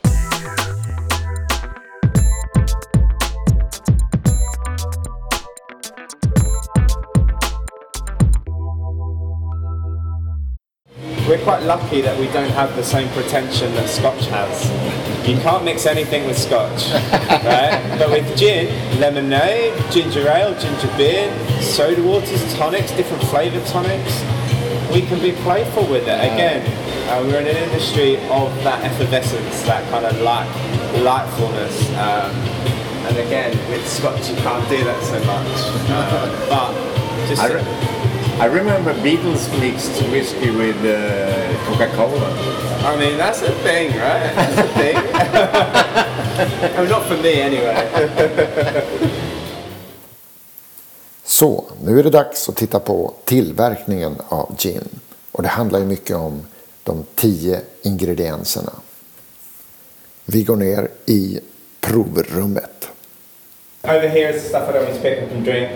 We're 11.34 11.44
quite 11.44 11.64
lucky 11.64 12.00
that 12.02 12.20
we 12.20 12.28
don't 12.28 12.52
have 12.52 12.76
the 12.76 12.84
same 12.84 13.10
pretension 13.10 13.74
that 13.74 13.90
Scotch 13.90 14.28
has. 14.28 15.28
You 15.28 15.36
can't 15.38 15.66
mix 15.66 15.88
anything 15.88 16.28
with 16.28 16.38
Scotch, 16.38 16.92
right? 16.94 17.96
But 17.98 18.12
with 18.12 18.38
gin, 18.38 18.70
lemonade, 19.00 19.74
ginger 19.92 20.28
ale, 20.28 20.54
ginger 20.60 20.96
beer, 20.96 21.34
soda 21.60 22.04
waters, 22.04 22.54
tonics, 22.54 22.92
different 22.92 23.24
flavour 23.24 23.66
tonics, 23.66 24.22
we 24.94 25.02
can 25.02 25.20
be 25.20 25.32
playful 25.42 25.88
with 25.88 26.04
it. 26.04 26.22
Again, 26.22 26.62
uh, 27.10 27.24
we're 27.24 27.42
in 27.42 27.48
an 27.48 27.58
industry 27.58 28.18
of 28.30 28.54
that 28.64 28.84
effervescence, 28.86 29.64
that 29.64 29.90
kind 29.90 30.06
of 30.06 30.16
light, 30.22 30.46
lightfulness. 31.02 31.82
Um, 31.98 32.30
and 33.10 33.18
again, 33.18 33.58
with 33.72 33.90
Scotch, 33.90 34.30
you 34.30 34.36
can't 34.36 34.70
do 34.70 34.84
that 34.84 35.04
so 35.04 35.18
much. 35.26 35.48
Uh, 35.90 36.48
but 36.50 37.28
just 37.28 37.42
I, 38.40 38.46
re- 38.46 38.52
I 38.52 38.58
remember 38.60 38.94
Beatles 38.94 39.48
mixed 39.60 40.02
whiskey 40.12 40.50
with 40.52 40.78
uh, 40.86 41.66
Coca-Cola. 41.66 42.30
I 42.86 42.96
mean, 42.98 43.18
that's 43.18 43.42
a 43.42 43.52
thing, 43.52 43.90
right? 43.90 44.34
That's 44.36 44.58
a 44.58 44.68
thing. 44.74 44.98
I 44.98 46.78
mean, 46.78 46.90
not 46.90 47.04
for 47.06 47.18
me 47.18 47.42
anyway. 47.42 47.88
Så, 51.24 51.66
nu 51.84 52.00
är 52.00 52.04
det 52.04 52.10
dags 52.10 52.50
att 52.50 52.56
titta 52.56 52.80
på 52.80 53.14
tillverkningen 53.26 54.16
av 54.30 54.56
gin. 54.58 54.90
Och 55.32 55.44
det 55.44 55.50
handlar 55.50 55.80
ju 55.80 55.86
mycket 55.86 56.16
om 56.16 56.46
de 56.84 57.06
tio 57.16 57.62
ingredienserna. 57.82 58.72
Vi 60.26 60.44
går 60.44 60.56
ner 60.56 60.88
i 61.06 61.40
provrummet. 61.82 62.88
Over 63.84 64.08
here 64.08 64.30
is 64.30 64.42
the 64.44 64.50
stuff 64.50 64.70
I 64.70 64.72
don't 64.72 64.84
want 64.86 64.96
to 64.96 65.02
pick 65.02 65.24
up 65.24 65.32
and 65.32 65.44
drink. 65.44 65.70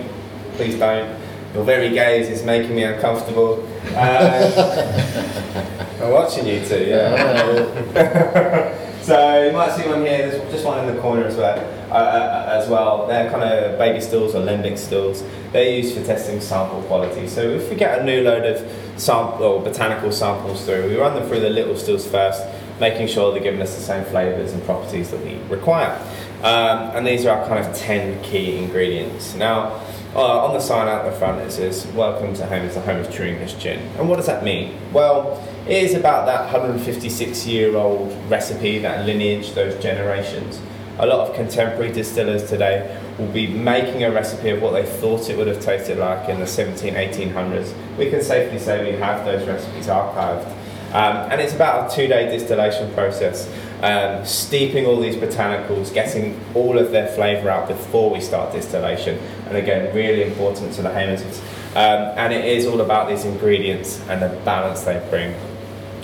Please 0.56 0.78
don't. 0.78 1.17
Your 1.54 1.64
very 1.64 1.90
gaze 1.90 2.28
is 2.28 2.44
making 2.44 2.76
me 2.76 2.82
uncomfortable. 2.84 3.66
Uh, 3.94 5.74
I'm 6.02 6.10
watching 6.10 6.46
you 6.46 6.64
two, 6.64 6.84
yeah. 6.84 8.74
so 9.02 9.44
you 9.44 9.52
might 9.52 9.72
see 9.72 9.88
one 9.88 10.00
here. 10.02 10.30
There's 10.30 10.52
just 10.52 10.64
one 10.64 10.86
in 10.86 10.94
the 10.94 11.00
corner 11.00 11.24
as 11.24 11.36
well. 11.36 11.58
Uh, 11.90 11.94
uh, 11.94 12.60
as 12.60 12.68
well, 12.68 13.06
they're 13.06 13.30
kind 13.30 13.42
of 13.42 13.78
baby 13.78 13.98
stills 14.00 14.34
or 14.34 14.42
limbic 14.42 14.76
stills. 14.76 15.24
They're 15.52 15.78
used 15.78 15.96
for 15.96 16.04
testing 16.04 16.38
sample 16.42 16.82
quality. 16.82 17.26
So 17.26 17.40
if 17.40 17.70
we 17.70 17.76
get 17.76 17.98
a 17.98 18.04
new 18.04 18.20
load 18.20 18.44
of 18.44 18.70
sample 19.00 19.42
or 19.44 19.62
botanical 19.62 20.12
samples 20.12 20.66
through, 20.66 20.90
we 20.90 20.96
run 20.96 21.14
them 21.14 21.26
through 21.26 21.40
the 21.40 21.48
little 21.48 21.76
stills 21.76 22.06
first, 22.06 22.44
making 22.78 23.08
sure 23.08 23.32
they're 23.32 23.42
giving 23.42 23.62
us 23.62 23.74
the 23.74 23.80
same 23.80 24.04
flavours 24.04 24.52
and 24.52 24.62
properties 24.64 25.10
that 25.12 25.24
we 25.24 25.38
require. 25.48 25.98
Um, 26.42 26.94
and 26.94 27.06
these 27.06 27.24
are 27.24 27.38
our 27.38 27.48
kind 27.48 27.64
of 27.64 27.74
10 27.74 28.22
key 28.22 28.58
ingredients. 28.58 29.34
Now, 29.34 29.80
uh, 30.14 30.44
on 30.46 30.54
the 30.54 30.60
sign 30.60 30.88
out 30.88 31.04
the 31.04 31.16
front 31.18 31.40
it 31.40 31.52
says, 31.52 31.86
Welcome 31.88 32.34
to 32.34 32.46
Home 32.46 32.64
is 32.64 32.74
the 32.74 32.80
home 32.80 33.00
of 33.00 33.20
English 33.20 33.54
gin. 33.54 33.78
And 33.98 34.08
what 34.08 34.16
does 34.16 34.26
that 34.26 34.42
mean? 34.42 34.78
Well, 34.92 35.42
it 35.66 35.84
is 35.84 35.94
about 35.94 36.26
that 36.26 36.52
156 36.52 37.46
year 37.46 37.76
old 37.76 38.12
recipe, 38.30 38.78
that 38.78 39.04
lineage, 39.04 39.52
those 39.52 39.80
generations. 39.82 40.60
A 40.98 41.06
lot 41.06 41.28
of 41.28 41.36
contemporary 41.36 41.92
distillers 41.92 42.48
today 42.48 42.98
will 43.18 43.28
be 43.28 43.46
making 43.46 44.02
a 44.02 44.10
recipe 44.10 44.50
of 44.50 44.62
what 44.62 44.72
they 44.72 44.84
thought 44.84 45.28
it 45.28 45.36
would 45.36 45.46
have 45.46 45.60
tasted 45.60 45.98
like 45.98 46.28
in 46.28 46.40
the 46.40 46.46
17, 46.46 46.94
1800s. 46.94 47.72
We 47.96 48.10
can 48.10 48.22
safely 48.22 48.58
say 48.58 48.92
we 48.92 48.98
have 48.98 49.24
those 49.24 49.46
recipes 49.46 49.86
archived. 49.86 50.50
Um, 50.92 51.30
and 51.30 51.40
it's 51.40 51.54
about 51.54 51.92
a 51.92 51.94
two 51.94 52.06
day 52.06 52.30
distillation 52.30 52.92
process, 52.94 53.46
um, 53.82 54.24
steeping 54.24 54.86
all 54.86 54.98
these 54.98 55.16
botanicals, 55.16 55.92
getting 55.92 56.40
all 56.54 56.78
of 56.78 56.92
their 56.92 57.08
flavour 57.08 57.50
out 57.50 57.68
before 57.68 58.10
we 58.10 58.22
start 58.22 58.52
distillation. 58.52 59.20
And 59.48 59.56
again, 59.56 59.94
really 59.94 60.22
important 60.22 60.74
to 60.74 60.82
the 60.82 60.90
Haymans. 60.90 61.40
Um, 61.70 62.18
and 62.18 62.32
it 62.32 62.44
is 62.44 62.66
all 62.66 62.80
about 62.80 63.08
these 63.08 63.24
ingredients 63.24 64.00
and 64.08 64.22
the 64.22 64.28
balance 64.44 64.82
they 64.82 65.04
bring. 65.10 65.34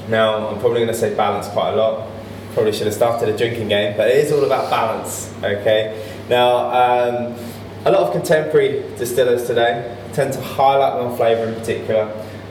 Now, 0.09 0.49
I'm 0.49 0.61
probably 0.61 0.81
going 0.81 0.93
to 0.93 0.95
say 0.95 1.15
balance 1.15 1.49
quite 1.49 1.73
a 1.73 1.77
lot. 1.77 2.11
Probably 2.55 2.73
should 2.73 2.87
have 2.87 2.95
started 2.95 3.29
a 3.29 3.37
drinking 3.37 3.69
game, 3.69 3.97
but 3.97 4.09
it 4.09 4.17
is 4.17 4.33
all 4.33 4.45
about 4.45 4.71
balance, 4.71 5.33
okay? 5.43 6.09
Now, 6.29 6.71
um, 6.71 7.37
a 7.85 7.91
lot 7.91 8.03
of 8.03 8.13
contemporary 8.13 8.83
distillers 8.97 9.47
today 9.47 9.97
tend 10.13 10.33
to 10.33 10.41
highlight 10.41 11.03
one 11.03 11.17
flavour 11.17 11.49
in 11.49 11.55
particular, 11.55 12.07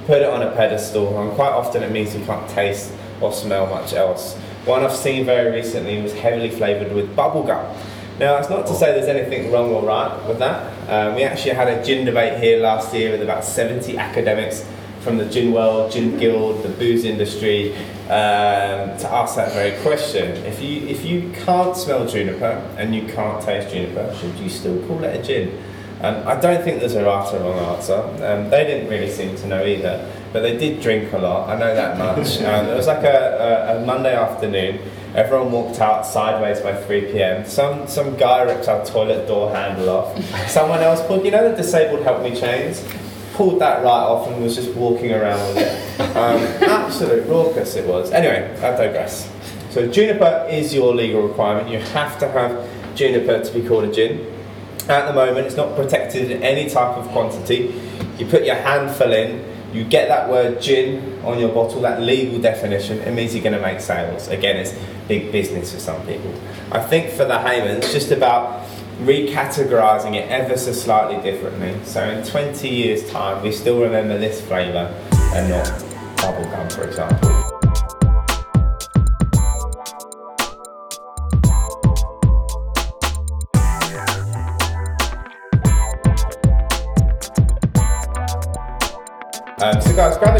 put 0.05 0.21
it 0.21 0.29
on 0.29 0.43
a 0.43 0.51
pedestal, 0.55 1.19
and 1.21 1.31
quite 1.31 1.51
often 1.51 1.81
it 1.81 1.91
means 1.91 2.15
you 2.15 2.23
can't 2.25 2.47
taste 2.49 2.91
or 3.21 3.31
smell 3.31 3.65
much 3.67 3.93
else. 3.93 4.35
One 4.65 4.83
I've 4.83 4.95
seen 4.95 5.25
very 5.25 5.51
recently 5.51 6.01
was 6.01 6.13
heavily 6.13 6.49
flavoured 6.49 6.93
with 6.93 7.15
bubblegum. 7.15 7.75
Now, 8.19 8.37
it's 8.37 8.49
not 8.49 8.67
to 8.67 8.75
say 8.75 8.91
there's 8.91 9.07
anything 9.07 9.51
wrong 9.51 9.71
or 9.71 9.83
right 9.83 10.27
with 10.27 10.37
that. 10.39 10.71
Um, 10.87 11.15
we 11.15 11.23
actually 11.23 11.53
had 11.53 11.67
a 11.67 11.83
gin 11.83 12.05
debate 12.05 12.41
here 12.41 12.61
last 12.61 12.93
year 12.93 13.11
with 13.11 13.23
about 13.23 13.43
70 13.43 13.97
academics 13.97 14.67
from 14.99 15.17
the 15.17 15.25
gin 15.25 15.51
world, 15.51 15.91
gin 15.91 16.17
guild, 16.17 16.63
the 16.63 16.69
booze 16.69 17.05
industry, 17.05 17.75
um, 18.05 18.95
to 18.97 19.09
ask 19.11 19.35
that 19.35 19.51
very 19.53 19.81
question. 19.81 20.31
If 20.45 20.61
you 20.61 20.87
if 20.87 21.03
you 21.03 21.31
can't 21.43 21.75
smell 21.75 22.07
juniper 22.07 22.61
and 22.77 22.95
you 22.95 23.07
can't 23.07 23.43
taste 23.43 23.73
juniper, 23.73 24.15
should 24.15 24.35
you 24.35 24.49
still 24.49 24.85
call 24.87 25.03
it 25.03 25.19
a 25.19 25.23
gin? 25.23 25.61
Um, 26.01 26.27
I 26.27 26.39
don't 26.39 26.63
think 26.63 26.79
there's 26.79 26.95
a 26.95 27.03
right 27.03 27.33
or 27.33 27.39
wrong 27.39 27.75
answer. 27.75 27.95
Um, 27.95 28.49
they 28.49 28.65
didn't 28.65 28.89
really 28.89 29.09
seem 29.09 29.35
to 29.37 29.47
know 29.47 29.65
either, 29.65 30.07
but 30.33 30.41
they 30.41 30.57
did 30.57 30.81
drink 30.81 31.13
a 31.13 31.17
lot. 31.19 31.47
I 31.47 31.57
know 31.57 31.73
that 31.73 31.97
much. 31.97 32.41
Um, 32.43 32.67
it 32.67 32.75
was 32.75 32.87
like 32.87 33.03
a, 33.03 33.67
a, 33.69 33.77
a 33.77 33.85
Monday 33.85 34.15
afternoon. 34.15 34.79
Everyone 35.15 35.51
walked 35.51 35.79
out 35.79 36.05
sideways 36.05 36.59
by 36.59 36.75
3 36.75 37.01
p.m. 37.11 37.45
Some 37.45 37.87
some 37.87 38.17
guy 38.17 38.41
ripped 38.41 38.67
our 38.67 38.85
toilet 38.85 39.27
door 39.27 39.51
handle 39.51 39.89
off. 39.89 40.49
Someone 40.49 40.81
else 40.81 41.05
pulled, 41.07 41.23
you 41.23 41.31
know, 41.31 41.49
the 41.49 41.55
disabled 41.55 42.03
help 42.03 42.21
me 42.21 42.35
chains. 42.35 42.83
Pulled 43.33 43.61
that 43.61 43.83
right 43.83 44.03
off 44.03 44.27
and 44.27 44.43
was 44.43 44.55
just 44.55 44.73
walking 44.73 45.13
around 45.13 45.39
with 45.55 45.57
it. 45.57 46.01
Um, 46.17 46.41
absolute 46.69 47.27
raucous 47.27 47.75
it 47.75 47.87
was. 47.87 48.11
Anyway, 48.11 48.55
I 48.57 48.75
digress. 48.75 49.31
So 49.69 49.87
juniper 49.87 50.47
is 50.49 50.73
your 50.73 50.93
legal 50.93 51.27
requirement. 51.27 51.69
You 51.69 51.79
have 51.79 52.19
to 52.19 52.27
have 52.29 52.67
juniper 52.95 53.43
to 53.43 53.53
be 53.53 53.67
called 53.67 53.85
a 53.85 53.91
gin. 53.91 54.31
At 54.89 55.07
the 55.07 55.13
moment, 55.13 55.47
it's 55.47 55.55
not 55.55 55.75
protected 55.75 56.29
in 56.29 56.43
any 56.43 56.69
type 56.69 56.97
of 56.97 57.07
quantity. 57.09 57.79
You 58.17 58.25
put 58.25 58.43
your 58.43 58.55
handful 58.55 59.13
in, 59.13 59.52
you 59.73 59.83
get 59.83 60.07
that 60.07 60.29
word 60.29 60.61
gin 60.61 61.19
on 61.23 61.39
your 61.39 61.49
bottle, 61.49 61.81
that 61.81 62.01
legal 62.01 62.39
definition, 62.39 62.99
it 62.99 63.11
means 63.11 63.33
you're 63.33 63.43
going 63.43 63.55
to 63.55 63.61
make 63.61 63.79
sales. 63.79 64.27
Again, 64.27 64.57
it's 64.57 64.73
big 65.07 65.31
business 65.31 65.73
for 65.73 65.79
some 65.79 66.05
people. 66.05 66.33
I 66.71 66.81
think 66.81 67.09
for 67.11 67.25
the 67.25 67.39
Hayman, 67.39 67.77
it's 67.77 67.91
just 67.91 68.11
about 68.11 68.67
recategorising 68.99 70.15
it 70.15 70.29
ever 70.29 70.57
so 70.57 70.71
slightly 70.71 71.21
differently. 71.23 71.75
So 71.85 72.07
in 72.07 72.25
20 72.25 72.69
years' 72.69 73.09
time, 73.09 73.43
we 73.43 73.51
still 73.51 73.81
remember 73.81 74.17
this 74.17 74.41
flavour 74.41 74.93
and 75.33 75.49
not 75.49 75.65
bubblegum, 76.17 76.71
for 76.71 76.83
example. 76.83 77.42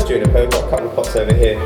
So 0.07 0.19
guys, 0.19 0.27
a 0.27 0.47
got 0.47 0.63
a 0.65 0.69
couple 0.69 0.89
of 0.89 0.95
pots 0.95 1.15
over 1.15 1.33
here. 1.33 1.57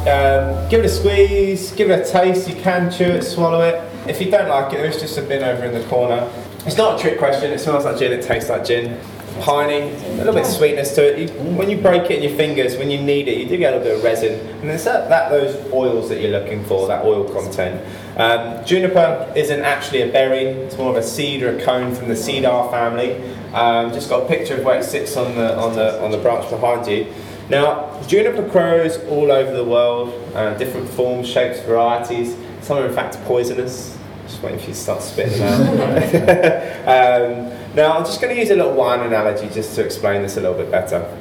Um, 0.00 0.68
give 0.68 0.80
it 0.80 0.86
a 0.86 0.88
squeeze, 0.88 1.72
give 1.72 1.90
it 1.90 2.06
a 2.06 2.10
taste, 2.10 2.48
you 2.48 2.54
can 2.56 2.90
chew 2.90 3.04
it, 3.04 3.22
swallow 3.22 3.62
it. 3.62 3.82
If 4.08 4.20
you 4.20 4.30
don't 4.30 4.48
like 4.48 4.72
it, 4.72 4.78
there's 4.78 5.00
just 5.00 5.16
a 5.18 5.22
bin 5.22 5.42
over 5.42 5.64
in 5.64 5.72
the 5.72 5.86
corner. 5.88 6.30
It's 6.66 6.76
not 6.76 6.98
a 6.98 7.02
trick 7.02 7.18
question, 7.18 7.52
it 7.52 7.58
smells 7.58 7.84
like 7.84 7.98
gin, 7.98 8.12
it 8.12 8.22
tastes 8.22 8.50
like 8.50 8.64
gin. 8.64 9.00
Piney, 9.40 9.80
a 9.80 10.14
little 10.16 10.34
bit 10.34 10.44
of 10.44 10.50
sweetness 10.50 10.94
to 10.96 11.02
it. 11.02 11.30
You, 11.30 11.42
when 11.54 11.70
you 11.70 11.78
break 11.78 12.10
it 12.10 12.22
in 12.22 12.22
your 12.22 12.36
fingers, 12.36 12.76
when 12.76 12.90
you 12.90 13.00
knead 13.00 13.28
it, 13.28 13.38
you 13.38 13.48
do 13.48 13.56
get 13.56 13.72
a 13.72 13.78
little 13.78 13.92
bit 13.92 13.98
of 13.98 14.04
resin. 14.04 14.38
And 14.60 14.70
it's 14.70 14.84
that, 14.84 15.08
that 15.08 15.30
those 15.30 15.54
oils 15.72 16.10
that 16.10 16.20
you're 16.20 16.32
looking 16.32 16.62
for, 16.64 16.86
that 16.88 17.04
oil 17.04 17.24
content. 17.24 17.80
Um, 18.18 18.62
juniper 18.66 19.32
isn't 19.34 19.60
actually 19.60 20.02
a 20.02 20.12
berry, 20.12 20.46
it's 20.46 20.76
more 20.76 20.90
of 20.90 20.96
a 20.96 21.02
seed 21.02 21.42
or 21.42 21.56
a 21.56 21.64
cone 21.64 21.94
from 21.94 22.08
the 22.08 22.16
cedar 22.16 22.68
family. 22.70 23.16
Um, 23.54 23.92
just 23.92 24.10
got 24.10 24.24
a 24.24 24.26
picture 24.26 24.56
of 24.56 24.64
where 24.64 24.80
it 24.80 24.84
sits 24.84 25.16
on 25.16 25.34
the, 25.36 25.56
on 25.58 25.74
the, 25.74 26.02
on 26.02 26.10
the 26.10 26.18
branch 26.18 26.50
behind 26.50 26.86
you. 26.86 27.10
Now, 27.50 28.00
juniper 28.06 28.48
grows 28.48 28.96
all 29.06 29.32
over 29.32 29.50
the 29.50 29.64
world, 29.64 30.14
uh, 30.36 30.54
different 30.54 30.88
forms, 30.88 31.28
shapes, 31.28 31.60
varieties. 31.62 32.36
Some 32.62 32.78
are 32.78 32.86
in 32.86 32.94
fact 32.94 33.16
poisonous. 33.24 33.98
Just 34.28 34.40
waiting 34.40 34.60
for 34.60 34.66
you 34.68 34.74
to 34.74 34.78
start 34.78 35.02
spitting 35.02 35.40
them 35.40 35.80
out. 35.80 35.92
um, 36.86 37.74
now, 37.74 37.98
I'm 37.98 38.04
just 38.04 38.20
going 38.20 38.32
to 38.32 38.40
use 38.40 38.50
a 38.50 38.56
little 38.56 38.74
wine 38.74 39.00
analogy 39.00 39.52
just 39.52 39.74
to 39.74 39.84
explain 39.84 40.22
this 40.22 40.36
a 40.36 40.40
little 40.40 40.56
bit 40.56 40.70
better. 40.70 41.18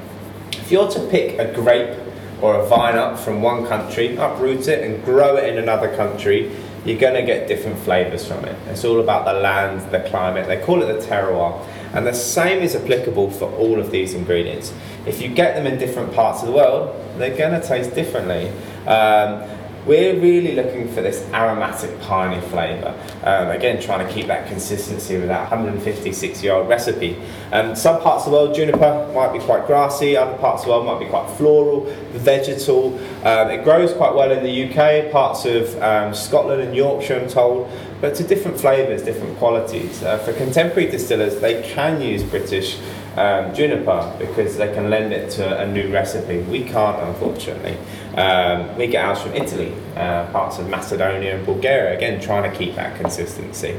If 0.52 0.72
you're 0.72 0.88
to 0.92 1.08
pick 1.08 1.40
a 1.40 1.52
grape 1.52 1.98
or 2.44 2.60
a 2.60 2.68
vine 2.68 2.96
up 2.96 3.18
from 3.18 3.42
one 3.42 3.66
country, 3.66 4.16
uproot 4.16 4.68
it 4.68 4.84
and 4.84 5.04
grow 5.04 5.36
it 5.36 5.50
in 5.50 5.58
another 5.58 5.96
country, 5.96 6.56
you're 6.86 7.00
going 7.00 7.16
to 7.16 7.24
get 7.24 7.48
different 7.48 7.80
flavours 7.80 8.28
from 8.28 8.46
it. 8.46 8.56
It's 8.68 8.86
all 8.86 9.00
about 9.00 9.26
the 9.26 9.34
land, 9.34 9.92
the 9.92 10.08
climate. 10.10 10.48
They 10.48 10.62
call 10.62 10.84
it 10.84 10.94
the 10.94 11.06
terroir. 11.06 11.66
And 11.94 12.06
the 12.06 12.14
same 12.14 12.62
is 12.62 12.76
applicable 12.76 13.32
for 13.32 13.52
all 13.54 13.80
of 13.80 13.90
these 13.90 14.14
ingredients. 14.14 14.74
If 15.06 15.22
you 15.22 15.30
get 15.30 15.56
them 15.56 15.66
in 15.66 15.80
different 15.80 16.14
parts 16.14 16.42
of 16.42 16.48
the 16.48 16.54
world, 16.54 16.96
they're 17.18 17.38
going 17.38 17.60
to 17.60 17.66
taste 17.66 17.96
differently. 17.96 18.50
Um, 18.88 19.44
we're 19.86 20.20
really 20.20 20.56
looking 20.56 20.88
for 20.90 21.02
this 21.02 21.26
aromatic 21.34 22.00
piney 22.02 22.42
flavour. 22.50 22.94
Um, 23.24 23.50
again, 23.50 23.82
trying 23.82 24.06
to 24.06 24.14
keep 24.14 24.28
that 24.28 24.48
consistency 24.48 25.18
with 25.18 25.30
that 25.30 25.50
156 25.50 26.44
year 26.44 26.54
old 26.54 26.68
recipe. 26.68 27.18
Um, 27.52 27.76
some 27.76 28.02
parts 28.02 28.26
of 28.26 28.32
the 28.32 28.38
world, 28.38 28.54
juniper 28.54 29.12
might 29.16 29.34
be 29.34 29.40
quite 29.40 29.66
grassy, 29.66 30.18
other 30.18 30.38
parts 30.38 30.64
of 30.64 30.68
the 30.68 30.74
world 30.74 30.86
might 30.86 31.00
be 31.00 31.10
quite 31.10 31.30
floral, 31.38 31.86
vegetal. 32.12 33.00
Um, 33.26 33.50
it 33.50 33.64
grows 33.64 33.94
quite 33.94 34.14
well 34.14 34.32
in 34.32 34.44
the 34.44 34.70
UK, 34.70 35.12
parts 35.12 35.46
of 35.46 35.82
um, 35.82 36.14
Scotland 36.14 36.62
and 36.62 36.76
Yorkshire, 36.76 37.22
I'm 37.22 37.30
told, 37.30 37.72
but 38.02 38.16
to 38.16 38.24
different 38.24 38.60
flavours, 38.60 39.02
different 39.02 39.38
qualities. 39.38 40.04
Uh, 40.04 40.18
for 40.20 40.34
contemporary 40.34 40.92
distillers, 40.92 41.40
they 41.40 41.64
can 41.64 42.02
use 42.02 42.22
British 42.22 42.78
um, 43.18 43.54
juniper 43.54 44.16
because 44.18 44.58
they 44.58 44.74
can 44.74 44.90
lend 44.90 45.14
it 45.14 45.30
to 45.32 45.60
a 45.62 45.68
new 45.68 45.92
recipe. 45.92 46.40
We 46.40 46.64
can't, 46.64 47.00
unfortunately. 47.08 47.78
Um, 48.16 48.76
we 48.78 48.88
get 48.88 49.06
ours 49.06 49.22
from 49.22 49.34
Italy, 49.34 49.74
uh, 49.96 50.26
parts 50.32 50.58
of 50.60 50.70
Macedonia 50.70 51.38
and 51.38 51.46
Bulgaria, 51.46 51.96
again, 51.96 52.20
trying 52.20 52.50
to 52.50 52.58
keep 52.58 52.76
that 52.76 53.00
consistency. 53.00 53.78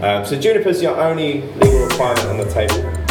Um, 0.00 0.24
so 0.24 0.38
juniper 0.38 0.68
is 0.68 0.82
your 0.82 0.98
only 1.00 1.42
legal 1.42 1.86
requirement 1.86 2.26
on 2.26 2.38
the 2.38 2.50
table. 2.50 3.06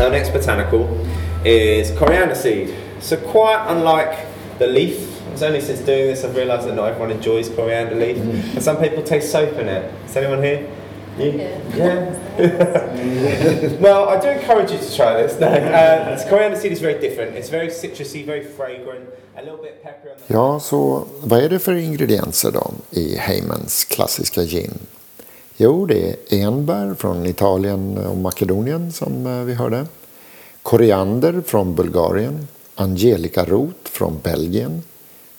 Our 0.00 0.10
next 0.10 0.30
botanical 0.30 1.06
is 1.44 1.96
coriander 1.96 2.34
seed. 2.34 2.74
So 3.00 3.16
quite 3.16 3.64
unlike 3.68 4.26
the 4.58 4.66
leaf, 4.66 5.11
it's 5.32 5.42
only 5.42 5.60
since 5.60 5.80
doing 5.80 6.06
this 6.06 6.24
I've 6.24 6.36
realised 6.36 6.68
that 6.68 6.74
not 6.74 6.88
everyone 6.88 7.10
enjoys 7.10 7.48
coriander 7.48 7.94
leaf. 7.94 8.16
Mm. 8.16 8.54
And 8.54 8.62
some 8.62 8.76
people 8.78 9.02
taste 9.02 9.30
soap 9.32 9.54
in 9.54 9.68
it. 9.68 9.92
Is 10.06 10.16
anyone 10.16 10.42
here? 10.42 10.68
You? 11.18 11.32
Yeah. 11.32 12.18
yeah. 12.38 13.80
well, 13.80 14.08
I 14.08 14.20
do 14.20 14.28
encourage 14.28 14.70
you 14.70 14.78
to 14.78 14.96
try 14.96 15.22
this. 15.22 15.38
No, 15.38 15.46
uh, 15.46 16.28
coriander 16.28 16.58
seed 16.58 16.72
is 16.72 16.80
very 16.80 16.98
different. 17.00 17.36
It's 17.36 17.50
very 17.50 17.68
citrusy, 17.68 18.24
very 18.24 18.44
fragrant, 18.44 19.08
a 19.36 19.42
little 19.42 19.58
bit 19.58 19.82
peppery. 19.82 20.12
On 20.12 20.18
the 20.26 20.34
ja, 20.34 20.60
så 20.60 21.04
vad 21.20 21.44
är 21.44 21.48
det 21.48 21.58
för 21.58 21.74
ingredienser 21.74 22.50
då 22.50 22.70
i 22.90 23.16
Haymans 23.16 23.84
klassiska 23.84 24.42
gin? 24.42 24.78
Jo, 25.56 25.86
det 25.86 26.32
är 26.32 26.42
enbär 26.42 26.94
från 26.94 27.26
Italien 27.26 27.98
och 27.98 28.16
Makedonien 28.16 28.92
som 28.92 29.26
eh, 29.26 29.44
vi 29.44 29.54
hörde. 29.54 29.86
Koriander 30.62 31.42
från 31.46 31.74
Bulgarien. 31.74 32.48
Angelikarot 32.74 33.88
från 33.88 34.18
Belgien. 34.22 34.82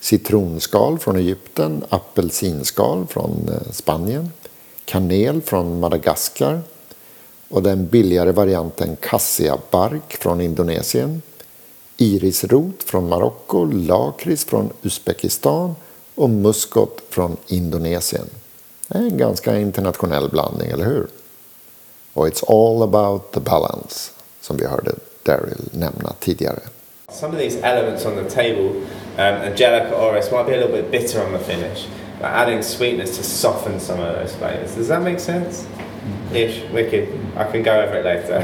Citronskal 0.04 1.00
från 1.00 1.16
Egypten. 1.16 1.84
Apelsinskal 1.90 3.08
från 3.08 3.50
eh, 3.50 3.72
Spanien. 3.72 4.32
Kanel 4.86 5.42
från 5.42 5.80
Madagaskar. 5.80 6.62
Och 7.50 7.64
den 7.64 7.88
billigare 7.88 8.32
varianten 8.32 8.96
kassiabark 8.96 10.18
från 10.20 10.42
Indonesien. 10.42 11.22
Irisrot 11.98 12.84
från 12.84 13.10
Marocko. 13.10 13.66
Lakrits 13.66 14.46
från 14.46 14.70
Uzbekistan. 14.82 15.76
Och 16.16 16.30
muskot 16.30 17.02
från 17.10 17.38
Indonesien. 17.48 18.28
Det 18.88 18.98
är 18.98 19.02
en 19.02 19.18
ganska 19.18 19.60
internationell 19.60 20.30
blandning, 20.30 20.72
eller 20.72 20.86
hur? 20.86 21.08
Och 22.14 22.28
it's 22.28 22.44
all 22.48 22.84
about 22.84 23.32
the 23.32 23.40
balance, 23.40 24.12
som 24.42 24.58
vi 24.58 24.66
hörde 24.66 24.92
Daryl 25.24 25.70
nämna 25.72 26.14
tidigare. 26.20 26.60
Some 27.14 27.32
of 27.32 27.38
these 27.38 27.58
elements 27.58 28.06
on 28.06 28.16
the 28.16 28.28
table, 28.28 28.76
um, 29.20 29.36
Angelica 29.46 29.96
orris, 29.96 30.32
might 30.32 30.48
be 30.48 30.54
a 30.54 30.58
little 30.58 30.72
bit 30.72 30.90
bitter 30.90 31.22
on 31.22 31.32
the 31.32 31.38
finish, 31.38 31.88
but 32.18 32.26
adding 32.26 32.64
sweetness 32.64 33.18
to 33.18 33.24
soften 33.24 33.80
some 33.80 34.00
of 34.00 34.16
those 34.16 34.36
flavours. 34.36 34.74
Does 34.74 34.88
that 34.88 35.04
make 35.04 35.20
sense? 35.20 35.68
Ish, 36.34 36.68
wicked. 36.72 37.16
I 37.38 37.52
can 37.52 37.62
go 37.62 37.80
over 37.82 37.98
it 37.98 38.04
later. 38.04 38.38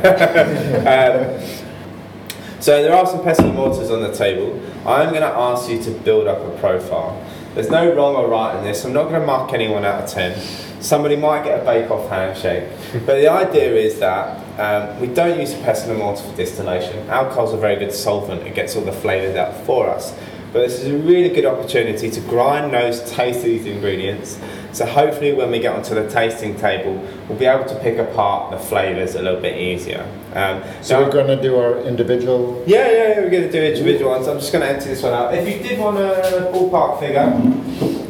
um, 0.88 2.62
so 2.62 2.84
there 2.84 2.93
are 2.93 3.08
some 3.08 3.23
pestle 3.23 3.51
mortars 3.51 3.89
on 3.89 4.03
the 4.03 4.13
table. 4.13 4.62
I'm 4.88 5.10
going 5.10 5.21
to 5.21 5.36
ask 5.36 5.67
you 5.67 5.82
to 5.82 5.91
build 5.91 6.27
up 6.27 6.38
a 6.38 6.55
profile. 6.60 7.25
There's 7.55 7.71
no 7.71 7.91
wrong 7.95 8.15
or 8.15 8.27
right 8.27 8.55
in 8.55 8.63
this. 8.63 8.86
I'm 8.86 8.93
not 8.93 9.05
going 9.05 9.19
to 9.19 9.25
mark 9.25 9.51
anyone 9.51 9.84
out 9.84 10.03
of 10.03 10.10
10. 10.12 10.68
Somebody 10.82 11.15
might 11.18 11.44
get 11.44 11.62
a 11.62 11.65
bake-off 11.65 12.10
handshake. 12.10 12.70
but 13.06 13.15
the 13.15 13.30
idea 13.30 13.74
is 13.76 14.00
that 14.00 14.39
um, 14.60 15.00
we 15.00 15.08
don't 15.08 15.39
use 15.39 15.54
a 15.54 15.58
pestle 15.58 15.92
and 15.92 16.00
mortar 16.00 16.24
for 16.24 16.36
distillation. 16.36 17.10
Alcohol's 17.10 17.54
a 17.54 17.58
very 17.58 17.76
good 17.76 17.94
solvent. 17.94 18.44
It 18.44 18.56
gets 18.56 18.76
all 18.76 18.84
the 18.84 18.92
flavours 18.92 19.36
out 19.36 19.65
for 19.65 19.89
us. 19.89 20.13
But 20.52 20.68
this 20.68 20.80
is 20.80 20.88
a 20.88 20.98
really 20.98 21.30
good 21.30 21.46
opportunity 21.46 22.10
to 22.10 22.20
grind 22.22 22.74
those, 22.74 23.10
taste 23.12 23.44
these 23.44 23.65
ingredients. 23.65 24.39
So 24.72 24.86
hopefully 24.86 25.34
when 25.34 25.52
we 25.52 25.60
get 25.60 25.76
onto 25.76 25.94
the 25.94 26.10
tasting 26.10 26.56
table, 26.56 26.96
we'll 27.28 27.38
be 27.38 27.46
able 27.46 27.65
to 27.65 27.76
pick 27.80 27.98
apart 27.98 28.52
the 28.52 28.58
flavours 28.58 29.15
a 29.15 29.22
little 29.22 29.39
bit 29.39 29.58
easier. 29.58 30.08
Um, 30.34 30.63
so 30.82 31.00
now, 31.00 31.06
we're 31.06 31.12
going 31.12 31.28
to 31.28 31.42
do 31.42 31.58
our 31.58 31.80
individual... 31.82 32.63
Yeah, 32.65 32.89
yeah, 32.89 32.92
yeah 32.92 33.22
we're 33.22 33.30
going 33.30 33.44
to 33.44 33.52
do 33.52 33.63
individual 33.63 34.12
ones. 34.12 34.28
I'm 34.28 34.39
just 34.39 34.52
going 34.52 34.65
to 34.65 34.74
empty 34.74 34.89
this 34.89 35.04
one 35.04 35.13
out. 35.13 35.34
If 35.36 35.48
you 35.48 35.62
did 35.62 35.80
want 35.80 35.98
a 35.98 36.50
ballpark 36.52 37.00
figure, 37.00 38.08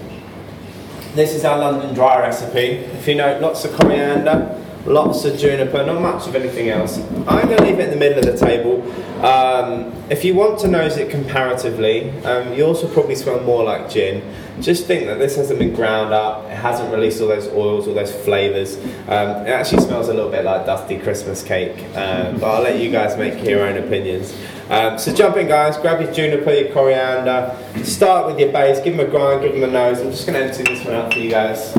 this 1.20 1.34
is 1.34 1.44
our 1.44 1.60
London 1.60 1.94
dry 1.94 2.18
recipe. 2.20 2.78
If 2.98 3.08
you 3.08 3.16
know, 3.16 3.38
lots 3.40 3.66
of 3.66 3.74
coriander, 3.74 4.56
lots 4.86 5.26
of 5.26 5.38
juniper, 5.38 5.86
not 5.86 6.02
much 6.02 6.28
of 6.28 6.36
anything 6.36 6.70
else. 6.70 6.98
I'm 7.28 7.48
going 7.48 7.58
to 7.58 7.64
leave 7.64 7.78
it 7.80 7.86
in 7.86 7.90
the 7.90 7.98
middle 7.98 8.20
of 8.20 8.26
the 8.26 8.38
table. 8.38 8.82
Um, 9.26 9.94
if 10.10 10.24
you 10.24 10.34
want 10.34 10.60
to 10.60 10.70
nose 10.70 10.96
it 10.96 11.12
comparatively, 11.12 12.12
um, 12.22 12.54
you 12.54 12.66
also 12.66 12.88
probably 12.88 13.16
smell 13.16 13.42
more 13.42 13.66
like 13.66 13.90
gin. 13.90 14.24
Just 14.62 14.88
think 14.88 15.08
that 15.08 15.20
this 15.20 15.36
hasn't 15.36 15.60
been 15.60 15.74
ground 15.76 16.14
up, 16.14 16.46
it 16.46 16.56
hasn't 16.56 16.90
released 16.94 17.20
all 17.20 17.28
those 17.28 17.48
oils, 17.50 17.88
all 17.88 17.94
those 17.94 18.14
flavours. 18.24 18.78
Um, 19.10 19.46
it 19.46 19.50
actually 19.50 19.82
smells 19.82 20.08
a 20.08 20.14
little 20.14 20.32
bit 20.32 20.46
like 20.46 20.66
dusty 20.66 20.98
Christmas 21.00 21.44
cake, 21.44 21.84
um, 21.98 22.40
but 22.40 22.46
I'll 22.46 22.64
let 22.64 22.80
you 22.80 22.92
guys 22.92 23.18
make 23.18 23.44
your 23.44 23.66
own 23.66 23.76
opinions. 23.78 24.34
Um, 24.70 25.00
so 25.00 25.12
jump 25.12 25.36
in 25.38 25.48
guys, 25.48 25.78
grab 25.78 26.00
your 26.00 26.12
juniper, 26.14 26.54
your 26.54 26.72
coriander, 26.72 27.56
start 27.84 28.28
with 28.28 28.40
your 28.40 28.52
base, 28.52 28.80
give 28.82 28.96
them 28.96 29.08
a 29.08 29.10
grind, 29.10 29.42
give 29.42 29.54
them 29.54 29.64
a 29.64 29.68
nose. 29.68 30.00
I'm 30.00 30.12
just 30.12 30.28
going 30.28 30.40
to 30.40 30.46
empty 30.46 30.64
this 30.64 30.86
one 30.86 30.94
out 30.94 31.12
for 31.12 31.20
you 31.20 31.32
guys. 31.32 31.74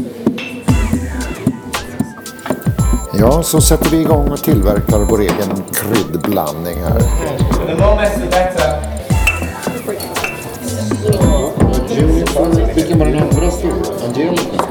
Ja, 3.20 3.42
så 3.42 3.60
sätter 3.60 3.90
vi 3.90 4.00
igång 4.00 4.32
och 4.32 4.38
tillverkar 4.38 4.98
vår 4.98 5.20
egen 5.20 5.64
kryddblandning 5.72 6.76
här. 6.82 7.00
The 7.66 7.74
more 7.74 7.96
mess 7.96 8.14
the 8.14 8.26
better. 8.26 9.00
Vilken 12.74 12.98
var 12.98 13.06
den 13.06 13.18
andra 13.22 13.50
stora? 13.50 14.06
Angelica? 14.06 14.69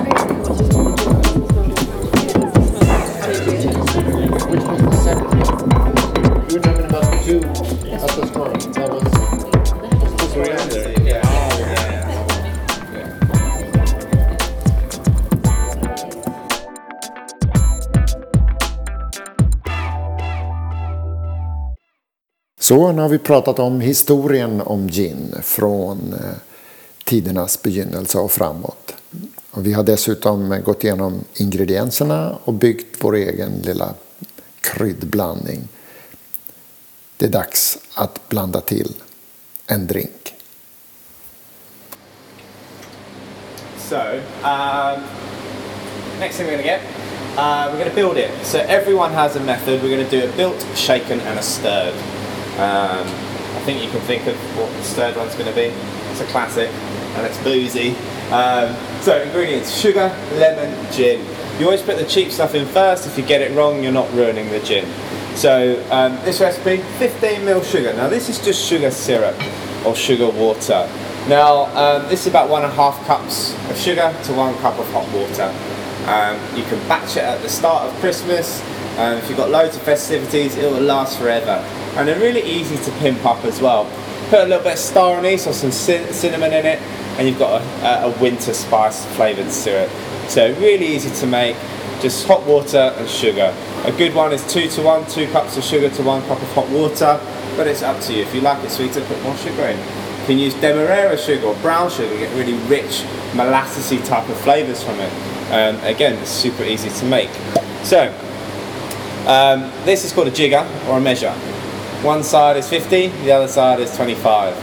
Så 22.69 22.91
nu 22.91 23.01
har 23.01 23.09
vi 23.09 23.19
pratat 23.19 23.59
om 23.59 23.81
historien 23.81 24.61
om 24.61 24.87
gin 24.89 25.35
från 25.43 26.13
eh, 26.13 26.37
tidernas 27.03 27.61
begynnelse 27.61 28.17
och 28.17 28.31
framåt. 28.31 28.95
Och 29.51 29.65
vi 29.65 29.73
har 29.73 29.83
dessutom 29.83 30.61
gått 30.65 30.83
igenom 30.83 31.23
ingredienserna 31.33 32.37
och 32.43 32.53
byggt 32.53 32.95
vår 32.99 33.15
egen 33.15 33.51
lilla 33.63 33.93
kryddblandning. 34.61 35.67
Det 37.17 37.25
är 37.25 37.29
dags 37.29 37.77
att 37.95 38.29
blanda 38.29 38.61
till 38.61 38.93
en 39.67 39.87
drink. 39.87 40.33
So, 43.89 43.95
um, 43.95 45.01
next 46.19 46.37
thing 46.37 46.47
we're 46.47 46.51
going 46.51 46.63
to 46.63 46.69
get, 46.69 46.81
uh, 47.37 47.71
we're 47.71 47.77
going 47.77 47.89
to 47.89 47.95
build 47.95 48.17
it. 48.17 48.31
So 48.43 48.57
everyone 48.57 49.13
has 49.13 49.35
a 49.35 49.39
method. 49.39 49.81
We're 49.81 49.95
going 49.95 50.09
to 50.09 50.19
do 50.19 50.25
a 50.27 50.37
built, 50.37 50.67
shaken, 50.75 51.19
and 51.19 51.39
a 51.39 51.43
stirred. 51.43 52.18
Um, 52.59 53.07
I 53.07 53.61
think 53.63 53.81
you 53.81 53.89
can 53.89 54.01
think 54.01 54.27
of 54.27 54.35
what 54.57 54.69
the 54.73 54.83
third 54.83 55.15
one's 55.15 55.33
going 55.35 55.47
to 55.47 55.55
be. 55.55 55.73
It's 56.11 56.19
a 56.19 56.25
classic, 56.25 56.69
and 56.69 57.25
it's 57.25 57.37
boozy. 57.43 57.95
Um, 58.31 58.75
so 59.01 59.21
ingredients: 59.21 59.73
sugar, 59.73 60.13
lemon, 60.33 60.91
gin. 60.91 61.25
You 61.57 61.65
always 61.65 61.81
put 61.81 61.97
the 61.97 62.05
cheap 62.05 62.31
stuff 62.31 62.55
in 62.55 62.67
first. 62.67 63.07
If 63.07 63.17
you 63.17 63.25
get 63.25 63.41
it 63.41 63.55
wrong, 63.55 63.81
you're 63.81 63.91
not 63.91 64.11
ruining 64.13 64.49
the 64.49 64.59
gin. 64.59 64.85
So 65.35 65.81
um, 65.89 66.15
this 66.25 66.41
recipe, 66.41 66.83
15 66.97 67.41
ml 67.41 67.63
sugar. 67.63 67.93
Now 67.93 68.09
this 68.09 68.27
is 68.27 68.43
just 68.43 68.61
sugar 68.61 68.91
syrup 68.91 69.35
or 69.85 69.95
sugar 69.95 70.29
water. 70.29 70.89
Now 71.29 71.65
um, 71.77 72.09
this 72.09 72.21
is 72.21 72.27
about 72.27 72.49
one 72.49 72.63
and 72.63 72.71
a 72.73 72.75
half 72.75 73.05
cups 73.05 73.53
of 73.69 73.77
sugar 73.77 74.13
to 74.25 74.33
one 74.33 74.53
cup 74.57 74.77
of 74.77 74.89
hot 74.91 75.07
water. 75.13 75.47
Um, 76.09 76.57
you 76.57 76.63
can 76.63 76.79
batch 76.89 77.15
it 77.15 77.23
at 77.23 77.41
the 77.41 77.49
start 77.49 77.87
of 77.87 77.97
Christmas. 78.01 78.61
Um, 78.97 79.17
if 79.17 79.29
you've 79.29 79.37
got 79.37 79.49
loads 79.49 79.77
of 79.77 79.83
festivities, 79.83 80.57
it 80.57 80.69
will 80.69 80.81
last 80.81 81.17
forever. 81.17 81.63
And 81.97 82.07
they're 82.07 82.19
really 82.19 82.43
easy 82.43 82.77
to 82.77 82.91
pimp 82.99 83.25
up 83.25 83.43
as 83.45 83.61
well. 83.61 83.85
Put 84.29 84.41
a 84.41 84.45
little 84.45 84.63
bit 84.63 84.73
of 84.73 84.79
star 84.79 85.17
anise 85.17 85.47
or 85.47 85.53
some 85.53 85.71
cin- 85.71 86.13
cinnamon 86.13 86.53
in 86.53 86.65
it, 86.65 86.79
and 87.17 87.27
you've 87.27 87.39
got 87.39 87.61
a, 87.61 88.05
a 88.05 88.21
winter 88.21 88.53
spice 88.53 89.05
flavoured 89.15 89.51
syrup. 89.51 89.89
So 90.27 90.53
really 90.59 90.87
easy 90.87 91.09
to 91.21 91.27
make. 91.27 91.55
Just 92.01 92.25
hot 92.27 92.45
water 92.45 92.93
and 92.95 93.09
sugar. 93.09 93.53
A 93.83 93.91
good 93.91 94.13
one 94.15 94.31
is 94.31 94.45
two 94.51 94.69
to 94.69 94.81
one, 94.81 95.05
two 95.07 95.27
cups 95.31 95.57
of 95.57 95.63
sugar 95.63 95.89
to 95.89 96.03
one 96.03 96.21
cup 96.27 96.41
of 96.41 96.47
hot 96.53 96.69
water. 96.69 97.19
But 97.57 97.67
it's 97.67 97.81
up 97.81 97.99
to 98.03 98.13
you. 98.13 98.21
If 98.21 98.33
you 98.33 98.39
like 98.39 98.63
it 98.63 98.69
sweeter, 98.69 99.01
put 99.01 99.21
more 99.21 99.35
sugar 99.35 99.63
in. 99.63 99.77
You 99.77 100.25
can 100.25 100.37
use 100.37 100.53
demerara 100.53 101.17
sugar 101.17 101.47
or 101.47 101.55
brown 101.55 101.89
sugar, 101.89 102.15
get 102.15 102.33
really 102.37 102.53
rich 102.69 103.03
molassesy 103.33 104.05
type 104.05 104.29
of 104.29 104.39
flavours 104.41 104.81
from 104.81 104.99
it. 104.99 105.11
Um, 105.51 105.75
again, 105.83 106.13
it's 106.19 106.29
super 106.29 106.63
easy 106.63 106.89
to 106.89 107.05
make. 107.05 107.31
So, 107.83 108.07
um, 109.25 109.71
this 109.83 110.05
is 110.05 110.13
called 110.13 110.27
a 110.27 110.31
jigger 110.31 110.65
or 110.87 110.99
a 110.99 111.01
measure. 111.01 111.33
One 112.03 112.23
side 112.23 112.55
is 112.55 112.69
50, 112.69 113.07
the 113.07 113.33
other 113.33 113.49
side 113.49 113.81
is 113.81 113.93
25. 113.93 114.55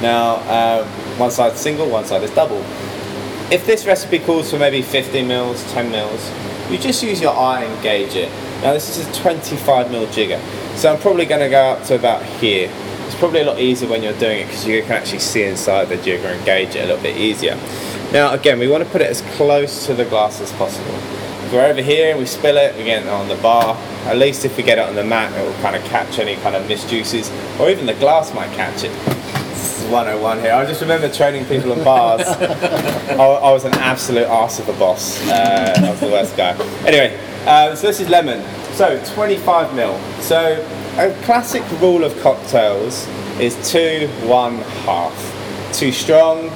Now, 0.00 0.36
uh, 0.46 0.84
one 1.16 1.32
side 1.32 1.54
is 1.54 1.58
single, 1.58 1.90
one 1.90 2.04
side 2.04 2.22
is 2.22 2.30
double. 2.30 2.60
If 3.50 3.66
this 3.66 3.84
recipe 3.84 4.20
calls 4.20 4.52
for 4.52 4.60
maybe 4.60 4.80
50 4.80 5.22
mils, 5.22 5.64
10 5.72 5.90
mils, 5.90 6.30
you 6.70 6.78
just 6.78 7.02
use 7.02 7.20
your 7.20 7.36
eye 7.36 7.64
and 7.64 7.82
gauge 7.82 8.14
it. 8.14 8.30
Now, 8.62 8.74
this 8.74 8.96
is 8.96 9.08
a 9.08 9.22
25 9.22 9.90
mil 9.90 10.06
jigger, 10.12 10.40
so 10.76 10.92
I'm 10.92 11.00
probably 11.00 11.26
going 11.26 11.40
to 11.40 11.50
go 11.50 11.72
up 11.72 11.84
to 11.86 11.96
about 11.96 12.22
here. 12.22 12.70
It's 13.06 13.16
probably 13.16 13.40
a 13.40 13.46
lot 13.46 13.58
easier 13.58 13.88
when 13.88 14.04
you're 14.04 14.18
doing 14.20 14.42
it 14.42 14.46
because 14.46 14.64
you 14.64 14.80
can 14.82 14.92
actually 14.92 15.18
see 15.18 15.42
inside 15.42 15.86
the 15.86 15.96
jigger 15.96 16.28
and 16.28 16.44
gauge 16.44 16.76
it 16.76 16.84
a 16.84 16.86
little 16.86 17.02
bit 17.02 17.16
easier. 17.16 17.56
Now, 18.12 18.34
again, 18.34 18.60
we 18.60 18.68
want 18.68 18.84
to 18.84 18.90
put 18.90 19.00
it 19.00 19.10
as 19.10 19.20
close 19.36 19.84
to 19.86 19.94
the 19.94 20.04
glass 20.04 20.40
as 20.40 20.52
possible. 20.52 20.94
If 21.44 21.52
we're 21.52 21.66
over 21.66 21.82
here 21.82 22.08
and 22.08 22.18
we 22.18 22.24
spill 22.24 22.56
it, 22.56 22.74
we 22.74 22.84
get 22.84 23.02
it 23.02 23.08
on 23.10 23.28
the 23.28 23.36
bar. 23.36 23.76
At 24.06 24.16
least 24.16 24.46
if 24.46 24.56
we 24.56 24.62
get 24.62 24.78
it 24.78 24.88
on 24.88 24.94
the 24.94 25.04
mat, 25.04 25.30
it 25.38 25.46
will 25.46 25.60
kind 25.60 25.76
of 25.76 25.84
catch 25.84 26.18
any 26.18 26.36
kind 26.36 26.56
of 26.56 26.66
mist 26.66 26.88
juices, 26.88 27.30
or 27.60 27.68
even 27.68 27.84
the 27.84 27.92
glass 27.92 28.32
might 28.32 28.50
catch 28.52 28.82
it. 28.82 28.90
This 29.50 29.82
is 29.82 29.90
101 29.90 30.40
here. 30.40 30.54
I 30.54 30.64
just 30.64 30.80
remember 30.80 31.12
training 31.12 31.44
people 31.44 31.72
in 31.72 31.84
bars. 31.84 32.22
I, 32.26 33.14
I 33.14 33.52
was 33.52 33.66
an 33.66 33.74
absolute 33.74 34.24
arse 34.24 34.58
of 34.58 34.70
a 34.70 34.72
boss. 34.78 35.20
Uh, 35.28 35.74
I 35.76 35.90
was 35.90 36.00
the 36.00 36.06
worst 36.06 36.34
guy. 36.34 36.56
Anyway, 36.86 37.14
um, 37.46 37.76
so 37.76 37.88
this 37.88 38.00
is 38.00 38.08
lemon. 38.08 38.42
So 38.72 39.04
25 39.12 39.74
mil. 39.74 39.98
So 40.22 40.66
a 40.96 41.14
classic 41.24 41.62
rule 41.78 42.04
of 42.04 42.18
cocktails 42.22 43.06
is 43.38 43.54
two, 43.70 44.08
one, 44.26 44.56
half. 44.86 45.14
Too 45.74 45.92
strong, 45.92 46.48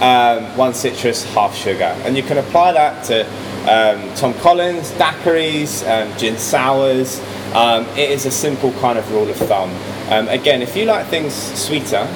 um, 0.00 0.56
one 0.56 0.72
citrus, 0.72 1.24
half 1.34 1.52
sugar. 1.56 1.96
And 2.04 2.16
you 2.16 2.22
can 2.22 2.38
apply 2.38 2.70
that 2.72 3.04
to 3.06 3.26
um, 3.68 4.14
Tom 4.14 4.34
Collins, 4.34 4.90
daiquiris, 4.92 5.82
um, 5.88 6.16
gin 6.18 6.36
sours. 6.38 7.20
Um, 7.54 7.86
it 7.96 8.10
is 8.10 8.26
a 8.26 8.30
simple 8.30 8.72
kind 8.74 8.98
of 8.98 9.10
rule 9.10 9.28
of 9.28 9.36
thumb. 9.36 9.70
Um, 10.10 10.28
again, 10.28 10.62
if 10.62 10.76
you 10.76 10.84
like 10.84 11.06
things 11.06 11.34
sweeter, 11.34 12.08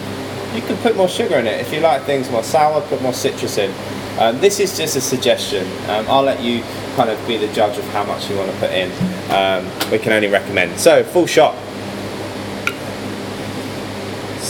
you 0.55 0.63
can 0.63 0.77
put 0.79 0.97
more 0.97 1.09
sugar 1.09 1.37
in 1.37 1.47
it. 1.47 1.61
If 1.61 1.73
you 1.73 1.81
like 1.81 2.03
things 2.03 2.31
more 2.31 2.43
sour, 2.43 2.81
put 2.83 3.01
more 3.03 3.13
citrus 3.13 3.59
in. 3.59 3.73
Um, 4.19 4.41
this 4.41 4.61
is 4.61 4.77
just 4.77 4.97
a 4.97 5.01
suggestion. 5.01 5.67
Um, 5.89 6.07
I'll 6.09 6.23
let 6.23 6.41
you 6.43 6.63
kind 6.97 7.11
of 7.11 7.27
be 7.27 7.37
the 7.37 7.53
judge 7.53 7.79
of 7.79 7.85
how 7.93 8.05
much 8.05 8.29
you 8.29 8.37
want 8.37 8.51
to 8.51 8.59
put 8.59 8.71
in. 8.71 8.91
We 9.91 9.99
can 9.99 10.13
only 10.13 10.29
recommend. 10.29 10.79
So, 10.79 11.05
full 11.05 11.27
shot. 11.27 11.55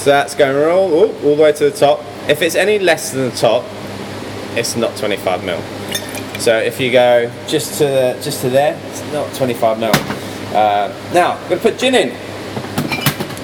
So 0.01 0.11
that's 0.11 0.35
going 0.35 0.57
all, 0.57 0.93
all, 0.95 1.25
all 1.25 1.37
the 1.37 1.43
way 1.43 1.53
to 1.53 1.69
the 1.69 1.77
top. 1.77 2.01
If 2.29 2.41
it's 2.43 2.55
any 2.55 2.79
less 2.79 3.13
than 3.13 3.29
the 3.29 3.37
top, 3.37 3.65
it's 4.57 4.75
not 4.75 4.97
25 4.97 5.45
mil. 5.45 5.63
So 6.40 6.57
if 6.57 6.81
you 6.81 6.90
go 6.90 7.31
just 7.46 7.79
to 7.79 7.85
the, 7.85 8.16
just 8.22 8.40
to 8.40 8.48
there, 8.48 8.74
it's 8.88 9.03
not 9.12 9.35
25 9.35 9.79
mil. 9.79 9.92
Uh, 10.55 10.90
now 11.12 11.33
I'm 11.33 11.48
going 11.50 11.61
to 11.61 11.68
put 11.70 11.79
gin 11.79 11.94
in. 11.94 12.16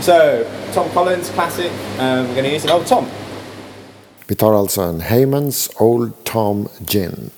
So 0.01 0.49
Tom 0.73 0.89
Collins 0.91 1.31
classic. 1.31 1.71
Um, 1.99 2.27
we're 2.29 2.35
going 2.35 2.45
to 2.45 2.55
use 2.55 2.65
an 2.65 2.71
old 2.71 2.87
Tom. 2.87 3.07
Vi 4.27 4.35
tar 4.35 4.55
alltså 4.55 4.81
en 4.81 5.01
Haymans 5.01 5.71
Old 5.77 6.13
Tom 6.25 6.69
Gin. 6.87 7.31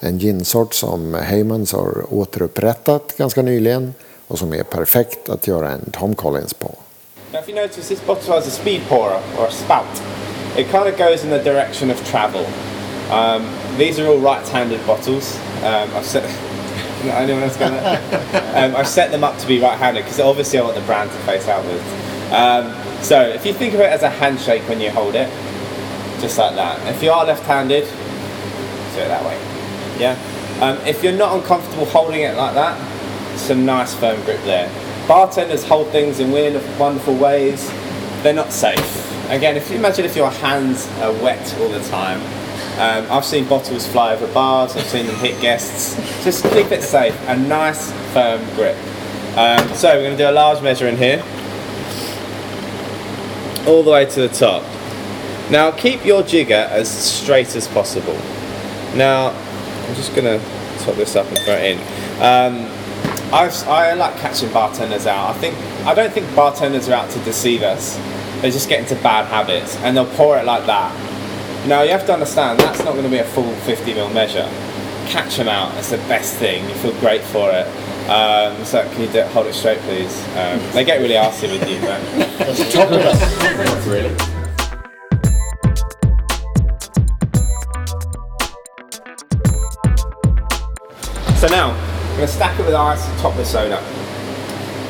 En 0.00 0.18
ginsort 0.18 0.74
som 0.74 1.14
Haymans 1.14 1.72
har 1.72 2.14
återupprättat 2.14 3.16
ganska 3.16 3.42
nyligen 3.42 3.94
och 4.28 4.38
som 4.38 4.52
är 4.52 4.62
perfekt 4.62 5.28
att 5.28 5.46
göra 5.46 5.70
en 5.70 5.90
Tom 5.90 6.14
Collins 6.14 6.54
på. 6.54 6.74
Now 7.32 7.42
if 7.42 7.48
you 7.48 7.62
notice 7.62 7.88
this 7.88 8.06
bottle 8.06 8.34
has 8.34 8.46
a 8.46 8.50
speed 8.50 8.80
pourer 8.88 9.20
or 9.38 9.46
a 9.46 9.50
spout. 9.50 10.02
It 10.56 10.66
kind 10.70 10.86
of 10.86 10.98
goes 10.98 11.24
in 11.24 11.30
the 11.30 11.42
direction 11.44 11.90
of 11.90 12.10
travel. 12.10 12.44
Um, 13.10 13.42
these 13.76 13.98
are 13.98 14.06
all 14.06 14.18
right-handed 14.18 14.84
bottles. 14.86 15.36
Um, 15.62 15.90
I've 15.94 16.06
set. 16.06 16.24
Anyone 17.04 17.42
else 17.42 17.56
going 17.56 17.72
um, 17.72 18.76
I've 18.76 18.86
set 18.86 19.10
them 19.10 19.24
up 19.24 19.38
to 19.38 19.46
be 19.46 19.58
right-handed 19.58 20.04
because 20.04 20.20
obviously 20.20 20.58
I 20.58 20.62
want 20.62 20.76
the 20.76 20.82
brand 20.82 21.10
to 21.10 21.16
face 21.18 21.48
outwards. 21.48 21.82
Um, 22.30 23.02
so 23.02 23.20
if 23.20 23.46
you 23.46 23.54
think 23.54 23.74
of 23.74 23.80
it 23.80 23.90
as 23.90 24.02
a 24.02 24.10
handshake 24.10 24.68
when 24.68 24.80
you 24.80 24.90
hold 24.90 25.14
it, 25.14 25.28
just 26.20 26.38
like 26.38 26.54
that. 26.56 26.78
If 26.94 27.02
you 27.02 27.10
are 27.10 27.24
left-handed, 27.24 27.84
do 27.84 29.00
it 29.00 29.08
that 29.08 29.24
way. 29.24 29.38
Yeah. 29.98 30.16
Um, 30.60 30.76
if 30.86 31.02
you're 31.02 31.16
not 31.16 31.34
uncomfortable 31.36 31.86
holding 31.86 32.20
it 32.20 32.36
like 32.36 32.54
that, 32.54 32.78
some 33.38 33.64
nice 33.64 33.94
firm 33.94 34.22
grip 34.24 34.40
there. 34.44 34.70
Bartenders 35.08 35.64
hold 35.64 35.88
things 35.88 36.20
in 36.20 36.30
weird, 36.30 36.54
wonderful 36.78 37.16
ways. 37.16 37.66
They're 38.22 38.34
not 38.34 38.52
safe. 38.52 39.30
Again, 39.30 39.56
if 39.56 39.70
you 39.70 39.76
imagine 39.76 40.04
if 40.04 40.14
your 40.14 40.30
hands 40.30 40.86
are 40.98 41.12
wet 41.14 41.56
all 41.60 41.68
the 41.68 41.82
time, 41.88 42.20
Um, 42.80 43.06
I've 43.10 43.26
seen 43.26 43.46
bottles 43.46 43.86
fly 43.86 44.14
over 44.14 44.26
bars. 44.32 44.74
I've 44.74 44.86
seen 44.86 45.06
them 45.06 45.16
hit 45.16 45.38
guests. 45.42 45.96
Just 46.24 46.44
keep 46.44 46.72
it 46.72 46.82
safe. 46.82 47.14
A 47.28 47.36
nice 47.36 47.92
firm 48.14 48.42
grip. 48.54 48.76
Um, 49.36 49.68
so 49.74 49.94
we're 49.94 50.02
going 50.02 50.16
to 50.16 50.24
do 50.24 50.30
a 50.30 50.32
large 50.32 50.62
measure 50.62 50.88
in 50.88 50.96
here, 50.96 51.22
all 53.66 53.82
the 53.82 53.90
way 53.90 54.06
to 54.06 54.20
the 54.22 54.28
top. 54.28 54.62
Now 55.50 55.70
keep 55.70 56.06
your 56.06 56.22
jigger 56.22 56.54
as 56.54 56.88
straight 56.90 57.54
as 57.54 57.68
possible. 57.68 58.14
Now 58.96 59.28
I'm 59.86 59.94
just 59.94 60.14
going 60.14 60.24
to 60.24 60.44
top 60.78 60.96
this 60.96 61.16
up 61.16 61.26
and 61.28 61.38
throw 61.40 61.54
it 61.54 61.76
in. 61.76 61.78
Um, 62.22 62.66
I 63.32 63.94
like 63.94 64.16
catching 64.16 64.50
bartenders 64.52 65.06
out. 65.06 65.36
I 65.36 65.38
think 65.38 65.54
I 65.86 65.94
don't 65.94 66.12
think 66.12 66.34
bartenders 66.34 66.88
are 66.88 66.94
out 66.94 67.10
to 67.10 67.18
deceive 67.20 67.62
us. 67.62 67.96
They 68.40 68.50
just 68.50 68.68
get 68.68 68.80
into 68.80 69.00
bad 69.02 69.26
habits 69.26 69.76
and 69.76 69.96
they'll 69.96 70.06
pour 70.16 70.38
it 70.38 70.44
like 70.44 70.66
that. 70.66 71.09
Now 71.66 71.82
you 71.82 71.90
have 71.90 72.06
to 72.06 72.12
understand 72.14 72.58
that's 72.58 72.78
not 72.78 72.92
going 72.92 73.04
to 73.04 73.10
be 73.10 73.18
a 73.18 73.24
full 73.24 73.52
50 73.54 73.92
ml 73.92 74.14
measure. 74.14 74.48
Catch 75.10 75.36
them 75.36 75.48
out. 75.48 75.76
It's 75.76 75.90
the 75.90 75.98
best 76.08 76.36
thing. 76.36 76.66
You 76.66 76.74
feel 76.76 76.98
great 77.00 77.20
for 77.20 77.50
it. 77.50 77.66
Um, 78.08 78.64
so 78.64 78.82
can 78.90 79.02
you 79.02 79.08
do, 79.08 79.22
hold 79.24 79.46
it 79.46 79.52
straight, 79.52 79.78
please? 79.80 80.26
Um, 80.36 80.58
they 80.72 80.84
get 80.84 81.00
really 81.00 81.14
arsy 81.14 81.52
with 81.52 81.68
you, 81.68 81.78
but 81.82 82.00
really. 83.86 84.16
So 91.36 91.46
now, 91.48 91.72
I'm 91.72 92.16
going 92.16 92.26
to 92.26 92.28
stack 92.28 92.58
it 92.58 92.64
with 92.64 92.74
ice 92.74 93.06
and 93.06 93.18
top 93.18 93.36
with 93.36 93.46
soda. 93.46 93.82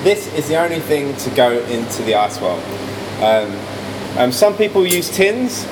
This 0.05 0.33
is 0.35 0.49
the 0.49 0.57
only 0.57 0.79
thing 0.79 1.17
to 1.17 1.31
go 1.31 1.59
into 1.65 2.03
the 2.05 2.15
ice 2.15 2.41
well. 2.41 2.59
Um, 3.23 4.19
um, 4.19 4.33
some 4.33 4.57
people 4.57 4.87
use 4.87 5.11
tins, 5.11 5.67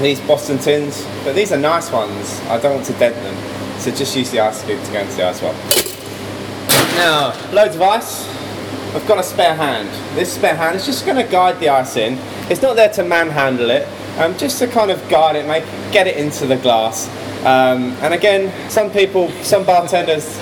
these 0.00 0.20
Boston 0.20 0.58
tins, 0.58 1.06
but 1.24 1.34
these 1.34 1.52
are 1.52 1.58
nice 1.58 1.90
ones. 1.90 2.40
I 2.48 2.58
don't 2.60 2.74
want 2.74 2.86
to 2.86 2.92
dent 2.94 3.14
them, 3.16 3.78
so 3.78 3.90
just 3.90 4.16
use 4.16 4.30
the 4.30 4.40
ice 4.40 4.62
scoop 4.62 4.82
to 4.82 4.92
go 4.92 5.00
into 5.00 5.16
the 5.16 5.24
ice 5.24 5.40
well. 5.40 5.54
Now, 6.96 7.52
loads 7.52 7.76
of 7.76 7.82
ice. 7.82 8.28
I've 8.94 9.06
got 9.06 9.18
a 9.18 9.22
spare 9.22 9.54
hand. 9.54 9.88
This 10.16 10.32
spare 10.32 10.56
hand 10.56 10.76
is 10.76 10.86
just 10.86 11.04
going 11.04 11.22
to 11.22 11.30
guide 11.30 11.60
the 11.60 11.68
ice 11.68 11.96
in. 11.96 12.18
It's 12.50 12.62
not 12.62 12.76
there 12.76 12.88
to 12.90 13.04
manhandle 13.04 13.70
it, 13.70 13.86
um, 14.18 14.36
just 14.38 14.58
to 14.60 14.66
kind 14.66 14.90
of 14.90 15.06
guide 15.08 15.36
it, 15.36 15.46
make 15.46 15.64
get 15.92 16.06
it 16.06 16.16
into 16.16 16.46
the 16.46 16.56
glass. 16.56 17.08
Um, 17.44 17.92
and 18.02 18.14
again, 18.14 18.70
some 18.70 18.90
people, 18.90 19.30
some 19.42 19.64
bartenders 19.64 20.36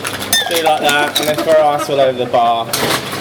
do 0.49 0.63
like 0.63 0.81
that, 0.83 1.19
and 1.21 1.29
they 1.29 1.43
throw 1.43 1.67
ice 1.67 1.89
all 1.91 2.01
over 2.01 2.17
the 2.17 2.31
bar. 2.31 2.71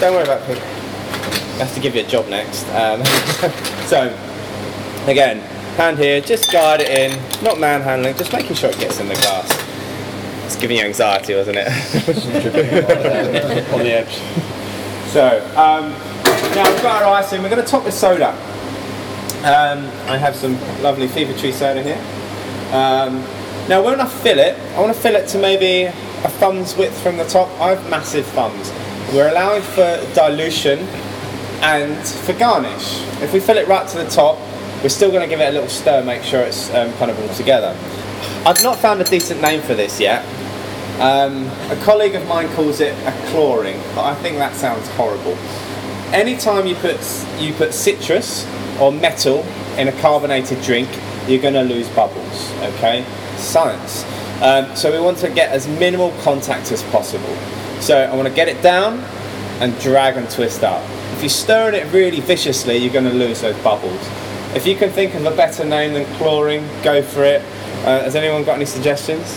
Don't 0.00 0.14
worry 0.14 0.24
about 0.24 0.46
people. 0.46 0.62
I 0.62 1.58
have 1.58 1.74
to 1.74 1.80
give 1.80 1.94
you 1.94 2.02
a 2.02 2.06
job 2.06 2.28
next. 2.28 2.64
Um, 2.70 3.04
so, 3.86 4.16
again, 5.06 5.42
hand 5.76 5.98
here, 5.98 6.20
just 6.20 6.50
guide 6.52 6.80
it 6.80 6.88
in, 6.88 7.18
not 7.42 7.58
manhandling, 7.58 8.16
just 8.16 8.32
making 8.32 8.56
sure 8.56 8.70
it 8.70 8.78
gets 8.78 9.00
in 9.00 9.08
the 9.08 9.14
glass. 9.14 9.50
It's 10.44 10.56
giving 10.56 10.76
you 10.76 10.84
anxiety, 10.84 11.34
wasn't 11.34 11.58
it? 11.60 11.66
On 13.72 13.80
the 13.80 13.92
edge. 13.92 14.14
So, 15.10 15.40
um, 15.56 15.90
now 16.54 16.70
we've 16.72 16.82
got 16.82 17.02
our 17.02 17.14
ice 17.14 17.32
in, 17.32 17.42
we're 17.42 17.50
going 17.50 17.62
to 17.62 17.68
top 17.68 17.84
with 17.84 17.94
soda. 17.94 18.30
Um, 19.40 19.86
I 20.08 20.16
have 20.16 20.36
some 20.36 20.54
lovely 20.82 21.08
Fever 21.08 21.36
Tree 21.38 21.52
soda 21.52 21.82
here. 21.82 21.98
Um, 22.72 23.16
now 23.68 23.82
when 23.82 24.00
I 24.00 24.06
fill 24.06 24.38
it, 24.38 24.58
I 24.74 24.80
want 24.80 24.94
to 24.94 25.00
fill 25.00 25.16
it 25.16 25.28
to 25.28 25.38
maybe 25.38 25.84
a 25.84 26.28
thumb's 26.28 26.76
width 26.76 27.00
from 27.02 27.16
the 27.16 27.24
top. 27.24 27.48
I 27.60 27.70
have 27.74 27.90
massive 27.90 28.26
thumbs. 28.26 28.72
We're 29.12 29.28
allowing 29.28 29.62
for 29.62 30.00
dilution 30.14 30.80
and 31.60 32.06
for 32.06 32.32
garnish. 32.32 33.00
If 33.22 33.32
we 33.32 33.40
fill 33.40 33.58
it 33.58 33.68
right 33.68 33.86
to 33.88 33.98
the 33.98 34.08
top, 34.08 34.38
we're 34.84 34.90
still 34.90 35.10
going 35.10 35.22
to 35.22 35.26
give 35.26 35.40
it 35.40 35.48
a 35.48 35.52
little 35.52 35.68
stir, 35.68 36.04
make 36.04 36.22
sure 36.22 36.42
it's 36.42 36.68
um, 36.74 36.92
kind 36.98 37.10
of 37.10 37.18
all 37.18 37.34
together. 37.34 37.74
I've 38.44 38.62
not 38.62 38.76
found 38.76 39.00
a 39.00 39.04
decent 39.04 39.40
name 39.40 39.62
for 39.62 39.74
this 39.74 39.98
yet. 39.98 40.22
Um, 41.00 41.46
a 41.70 41.80
colleague 41.82 42.14
of 42.14 42.28
mine 42.28 42.48
calls 42.54 42.80
it 42.80 42.92
a 43.06 43.28
clawing, 43.30 43.80
but 43.94 44.04
I 44.04 44.14
think 44.16 44.36
that 44.36 44.54
sounds 44.54 44.86
horrible. 44.90 45.38
Anytime 46.12 46.66
you 46.66 46.74
put 46.74 47.00
you 47.40 47.54
put 47.54 47.72
citrus 47.72 48.46
or 48.78 48.92
metal 48.92 49.40
in 49.78 49.88
a 49.88 49.92
carbonated 50.02 50.62
drink, 50.62 50.90
you're 51.26 51.40
going 51.40 51.54
to 51.54 51.62
lose 51.62 51.88
bubbles. 51.88 52.52
Okay, 52.76 53.06
science. 53.38 54.04
Um, 54.42 54.76
so 54.76 54.92
we 54.92 55.00
want 55.00 55.16
to 55.18 55.30
get 55.30 55.48
as 55.48 55.66
minimal 55.66 56.12
contact 56.20 56.70
as 56.72 56.82
possible. 56.84 57.34
So 57.80 57.96
I 57.96 58.14
want 58.14 58.28
to 58.28 58.34
get 58.34 58.48
it 58.48 58.62
down 58.62 58.98
and 59.60 59.76
drag 59.80 60.18
and 60.18 60.30
twist 60.30 60.62
up. 60.62 60.84
If 61.14 61.22
you 61.22 61.30
stir 61.30 61.72
it 61.72 61.90
really 61.90 62.20
viciously, 62.20 62.76
you're 62.76 62.92
going 62.92 63.06
to 63.06 63.14
lose 63.14 63.40
those 63.40 63.56
bubbles. 63.62 64.06
If 64.54 64.66
you 64.66 64.76
can 64.76 64.90
think 64.90 65.14
of 65.14 65.24
a 65.26 65.34
better 65.34 65.64
name 65.64 65.94
than 65.94 66.04
clawing, 66.16 66.66
go 66.82 67.02
for 67.02 67.24
it. 67.24 67.40
Uh, 67.84 68.02
has 68.02 68.14
anyone 68.14 68.44
got 68.44 68.56
any 68.56 68.64
suggestions? 68.64 69.34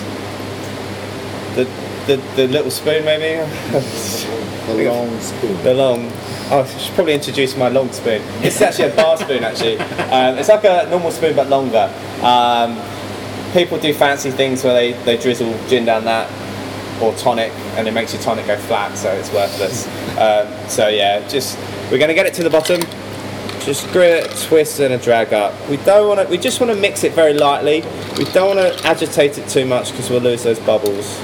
The, 1.56 1.64
the, 2.06 2.18
the 2.36 2.48
little 2.48 2.72
spoon, 2.72 3.04
maybe? 3.06 3.44
The 4.68 4.84
long 4.84 5.18
spoon. 5.22 5.64
The 5.64 5.74
long. 5.74 6.12
Oh, 6.52 6.62
I 6.62 6.78
should 6.78 6.94
probably 6.94 7.14
introduce 7.14 7.56
my 7.56 7.70
long 7.70 7.90
spoon. 7.94 8.22
It's 8.44 8.62
actually 8.62 8.92
a 8.92 8.96
bar 8.98 9.16
spoon, 9.16 9.46
actually. 9.46 9.78
Um, 9.78 10.38
it's 10.38 10.50
like 10.50 10.66
a 10.66 10.90
normal 10.90 11.12
spoon 11.12 11.38
but 11.38 11.48
longer. 11.48 11.90
Um, 12.22 12.78
people 13.54 13.80
do 13.80 13.94
fancy 13.94 14.30
things 14.30 14.66
where 14.66 14.74
they, 14.74 14.92
they 15.04 15.16
drizzle 15.16 15.58
gin 15.70 15.86
down 15.86 16.04
that 16.04 16.30
or 17.02 17.14
tonic, 17.16 17.54
and 17.78 17.88
it 17.88 17.94
makes 17.94 18.14
your 18.14 18.22
tonic 18.22 18.46
go 18.46 18.58
flat, 18.58 18.98
so 18.98 19.10
it's 19.14 19.32
worthless. 19.32 19.88
Um, 20.18 20.48
so 20.68 20.90
yeah, 20.90 21.26
just 21.30 21.58
we're 21.90 21.98
going 21.98 22.10
to 22.10 22.14
get 22.14 22.26
it 22.26 22.34
to 22.34 22.44
the 22.44 22.50
bottom. 22.50 22.82
Just 23.68 23.92
grit, 23.92 24.32
twist, 24.48 24.80
and 24.80 24.94
a 24.94 24.98
drag 24.98 25.34
up. 25.34 25.54
We 25.70 25.76
don't 25.76 26.08
want 26.08 26.22
to. 26.22 26.28
We 26.32 26.38
just 26.38 26.62
want 26.62 26.72
to 26.72 26.80
mix 26.80 27.04
it 27.04 27.12
very 27.12 27.34
lightly. 27.34 27.82
We 28.18 28.24
don't 28.32 28.56
want 28.56 28.60
to 28.60 28.88
agitate 28.88 29.38
it 29.38 29.50
too 29.50 29.66
much 29.66 29.92
because 29.92 30.10
we'll 30.10 30.22
lose 30.22 30.44
those 30.44 30.58
bubbles. 30.60 31.20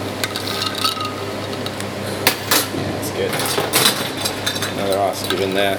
That's 2.75 3.11
good. 3.11 3.31
Another 4.73 4.99
ice 4.99 5.25
cube 5.25 5.39
in 5.39 5.53
there. 5.53 5.77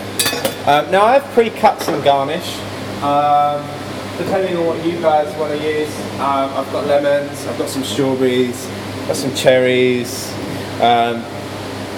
Um, 0.66 0.90
now 0.90 1.04
I 1.04 1.18
have 1.18 1.24
pre-cut 1.34 1.82
some 1.82 2.02
garnish. 2.02 2.56
Um, 3.02 3.62
depending 4.16 4.56
on 4.56 4.64
what 4.64 4.82
you 4.86 4.98
guys 5.02 5.36
want 5.36 5.52
to 5.52 5.62
use, 5.62 5.94
um, 6.14 6.48
I've 6.54 6.72
got 6.72 6.86
lemons, 6.86 7.46
I've 7.46 7.58
got 7.58 7.68
some 7.68 7.84
strawberries, 7.84 8.66
I've 8.66 9.08
got 9.08 9.16
some 9.16 9.34
cherries. 9.34 10.32
Um, 10.80 11.22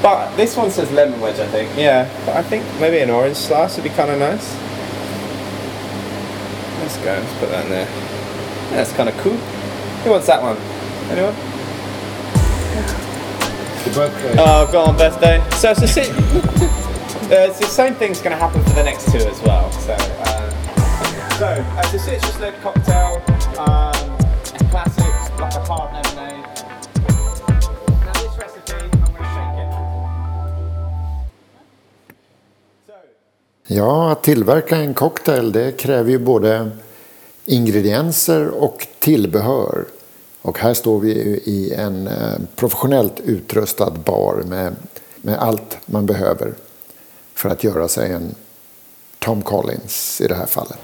but 0.03 0.35
this 0.37 0.57
one 0.57 0.71
says 0.71 0.91
lemon 0.93 1.21
wedge, 1.21 1.39
I 1.39 1.47
think. 1.49 1.71
Yeah, 1.77 2.09
but 2.27 2.37
I 2.37 2.43
think 2.43 2.65
maybe 2.81 2.99
an 2.99 3.11
orange 3.11 3.37
slice 3.37 3.77
would 3.77 3.85
be 3.85 3.91
kind 3.91 4.11
of 4.11 4.19
nice. 4.19 4.55
Let's 6.83 6.97
go. 6.99 7.13
Let's 7.13 7.39
put 7.39 7.49
that 7.51 7.65
in 7.65 7.71
there. 7.71 7.87
Yeah, 7.89 8.77
that's 8.77 8.93
kind 8.93 9.09
of 9.09 9.17
cool. 9.19 9.37
Who 10.05 10.11
wants 10.11 10.27
that 10.27 10.43
one? 10.43 10.57
Anyone? 11.11 11.35
Oh, 14.39 14.69
go 14.71 14.81
on, 14.83 14.97
birthday. 14.97 15.43
So 15.57 15.71
it's 15.71 15.81
the, 15.81 15.89
si- 15.89 16.01
uh, 16.11 17.49
it's 17.49 17.59
the 17.61 17.67
same 17.67 17.95
thing's 17.95 18.21
going 18.21 18.33
to 18.33 18.37
happen 18.37 18.63
for 18.65 18.71
the 18.71 18.83
next 18.83 19.11
two 19.11 19.19
as 19.19 19.41
well. 19.43 19.71
So, 19.73 19.95
um, 19.95 20.51
so 21.39 21.47
as 21.79 21.95
a 21.95 21.99
citrus-led 21.99 22.61
cocktail, 22.63 23.23
um, 23.59 23.93
classic, 24.71 25.39
like 25.41 25.55
a 25.55 25.65
hard 25.65 25.93
lemonade. 25.95 26.36
Ja, 33.67 34.13
att 34.13 34.23
tillverka 34.23 34.77
en 34.77 34.95
cocktail 34.95 35.53
det 35.53 35.73
kräver 35.73 36.11
ju 36.11 36.19
både 36.19 36.71
ingredienser 37.45 38.49
och 38.49 38.87
tillbehör. 38.99 39.85
Och 40.43 40.59
här 40.59 40.75
står 40.75 41.01
vi 41.01 41.13
i 41.45 41.75
en 41.75 42.07
eh, 42.07 42.35
professionellt 42.57 43.21
utrustad 43.21 43.91
bar 43.91 44.43
med, 44.47 44.77
med 45.17 45.39
allt 45.39 45.79
man 45.87 46.07
behöver 46.07 46.55
för 47.35 47.49
att 47.49 47.65
göra 47.65 47.89
sig 47.89 48.13
en 48.13 48.35
Tom 49.19 49.43
Collins 49.43 50.21
i 50.21 50.27
det 50.27 50.35
här 50.35 50.47
fallet. 50.47 50.79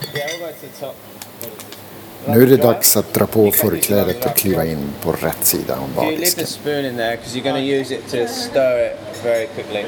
Nu 2.26 2.42
är 2.42 2.46
det 2.46 2.56
dags 2.56 2.96
att 2.96 3.14
dra 3.14 3.26
på 3.26 3.50
förklädet 3.50 4.24
och 4.24 4.36
kliva 4.36 4.64
in 4.64 4.92
på 5.02 5.12
rätt 5.12 5.46
sida 5.46 5.78
om 5.78 5.90
bardisken. 5.96 6.46
spoon 6.46 6.84
in 6.84 6.96
there 6.96 7.16
because 7.16 7.38
you're 7.38 7.52
going 7.52 7.68
to 7.68 7.80
use 7.80 7.94
it 7.94 8.00
to 8.10 8.32
stir 8.32 8.92
it 8.92 9.22
very 9.24 9.46
quickly, 9.46 9.84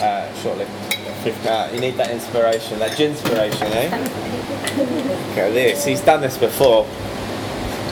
uh, 0.00 0.42
shortly. 0.42 0.64
Uh, 1.26 1.68
you 1.74 1.80
need 1.80 1.94
that 1.96 2.10
inspiration, 2.10 2.78
that 2.78 2.96
gin 2.96 3.10
inspiration, 3.10 3.66
eh? 3.68 3.88
Okay, 5.32 5.52
this. 5.52 5.84
He's 5.84 6.00
done 6.00 6.20
this 6.20 6.38
before. 6.38 6.86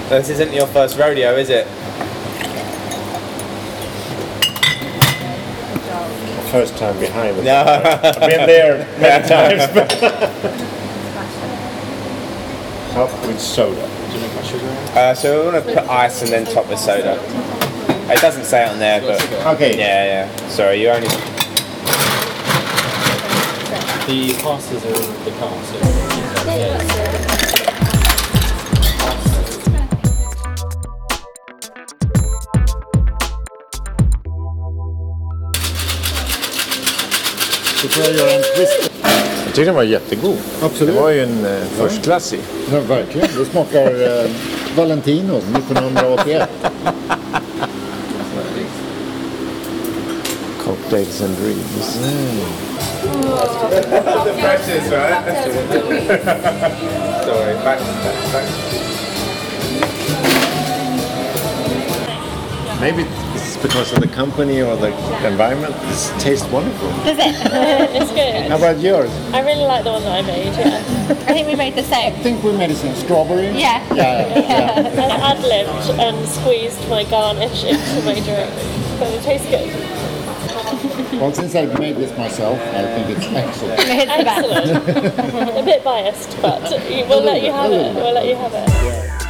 This 0.08 0.28
isn't 0.30 0.52
your 0.52 0.66
first 0.68 0.96
rodeo, 0.96 1.34
is 1.36 1.50
it? 1.50 1.66
First 6.50 6.76
time 6.78 6.98
behind. 7.00 7.36
No. 7.44 7.62
I've 7.64 8.20
been 8.20 8.46
there 8.46 8.86
many 9.00 9.28
times. 9.28 10.72
But 12.96 13.12
with 13.26 13.38
soda. 13.38 13.82
Uh, 14.94 15.12
so 15.12 15.38
we 15.38 15.52
want 15.52 15.66
to 15.66 15.74
put 15.74 15.86
ice 15.90 16.22
and 16.22 16.30
then 16.30 16.46
top 16.46 16.66
with 16.66 16.78
soda. 16.78 17.20
It 18.10 18.22
doesn't 18.22 18.44
say 18.44 18.64
it 18.64 18.70
on 18.70 18.78
there, 18.78 19.02
but 19.02 19.20
Okay. 19.54 19.76
yeah, 19.76 20.26
yeah. 20.30 20.48
Sorry, 20.48 20.80
you 20.80 20.88
only. 20.88 21.06
The 24.06 24.34
pastas 24.34 24.84
are 24.84 24.88
in 24.88 25.24
the 25.24 25.30
car, 25.32 25.50
so 25.64 25.74
jag. 38.18 38.40
Jag 39.44 39.54
tyckte 39.54 39.64
den 39.64 39.74
var 39.74 39.82
jättegod. 39.82 40.36
Absolut. 40.62 40.94
Det 40.94 41.00
var 41.00 41.10
ju 41.10 41.22
en 41.22 41.44
eh, 41.44 41.62
förstklassig. 41.76 42.40
Ja, 42.72 42.80
verkligen. 42.80 43.28
Det 43.38 43.44
smakar 43.44 44.22
eh, 44.22 44.30
Valentino 44.76 45.36
1981. 45.36 46.48
Cocktails 50.66 51.20
and 51.20 51.36
dreams. 51.36 51.96
the 54.26 54.34
precious, 54.40 54.90
right? 54.90 55.24
Sorry, 57.24 57.54
back, 57.62 57.78
back, 58.02 58.32
back. 58.32 58.46
Maybe 62.80 63.04
it's 63.36 63.56
because 63.58 63.92
of 63.92 64.00
the 64.00 64.08
company 64.08 64.60
or 64.60 64.74
the 64.76 64.88
environment. 65.24 65.72
It 65.76 66.20
tastes 66.20 66.46
wonderful. 66.50 66.88
Does 67.04 67.16
it? 67.20 67.36
It's 68.02 68.10
good. 68.10 68.50
How 68.50 68.56
about 68.58 68.80
yours? 68.80 69.10
I 69.32 69.42
really 69.42 69.66
like 69.66 69.84
the 69.84 69.92
one 69.92 70.02
that 70.02 70.18
I 70.18 70.26
made, 70.26 70.52
yeah. 70.52 70.82
I 71.28 71.32
think 71.32 71.46
we 71.46 71.54
made 71.54 71.76
the 71.76 71.84
same. 71.84 72.12
I 72.12 72.18
think 72.24 72.42
we 72.42 72.50
made 72.56 72.70
it 72.72 72.84
in 72.84 72.94
strawberry. 72.96 73.46
Yeah. 73.50 73.86
Yeah, 73.94 74.26
yeah. 74.36 74.90
I 74.98 75.30
ad-libbed 75.30 75.90
and 76.00 76.28
squeezed 76.28 76.88
my 76.88 77.04
garnish 77.04 77.62
into 77.62 78.02
my 78.04 78.14
drink. 78.14 78.50
But 78.98 79.12
it 79.14 79.22
tastes 79.22 79.46
good. 79.48 79.70
Well, 81.20 81.32
since 81.32 81.54
I 81.54 81.64
made 81.78 81.96
this 81.96 82.16
myself, 82.18 82.60
I 82.74 82.82
think 82.94 83.16
it's 83.16 83.26
excellent. 83.26 83.80
It's 83.80 84.16
the 84.16 84.24
best. 84.24 85.18
Excellent. 85.18 85.58
A 85.58 85.62
bit 85.62 85.82
biased, 85.82 86.42
but 86.42 86.62
we'll 87.08 87.22
let 87.22 87.42
you 87.42 87.52
have 87.52 87.72
it. 87.72 87.94
We'll 87.94 88.12
let 88.12 88.26
you 88.26 88.36
have 88.36 88.52
it. 88.54 89.26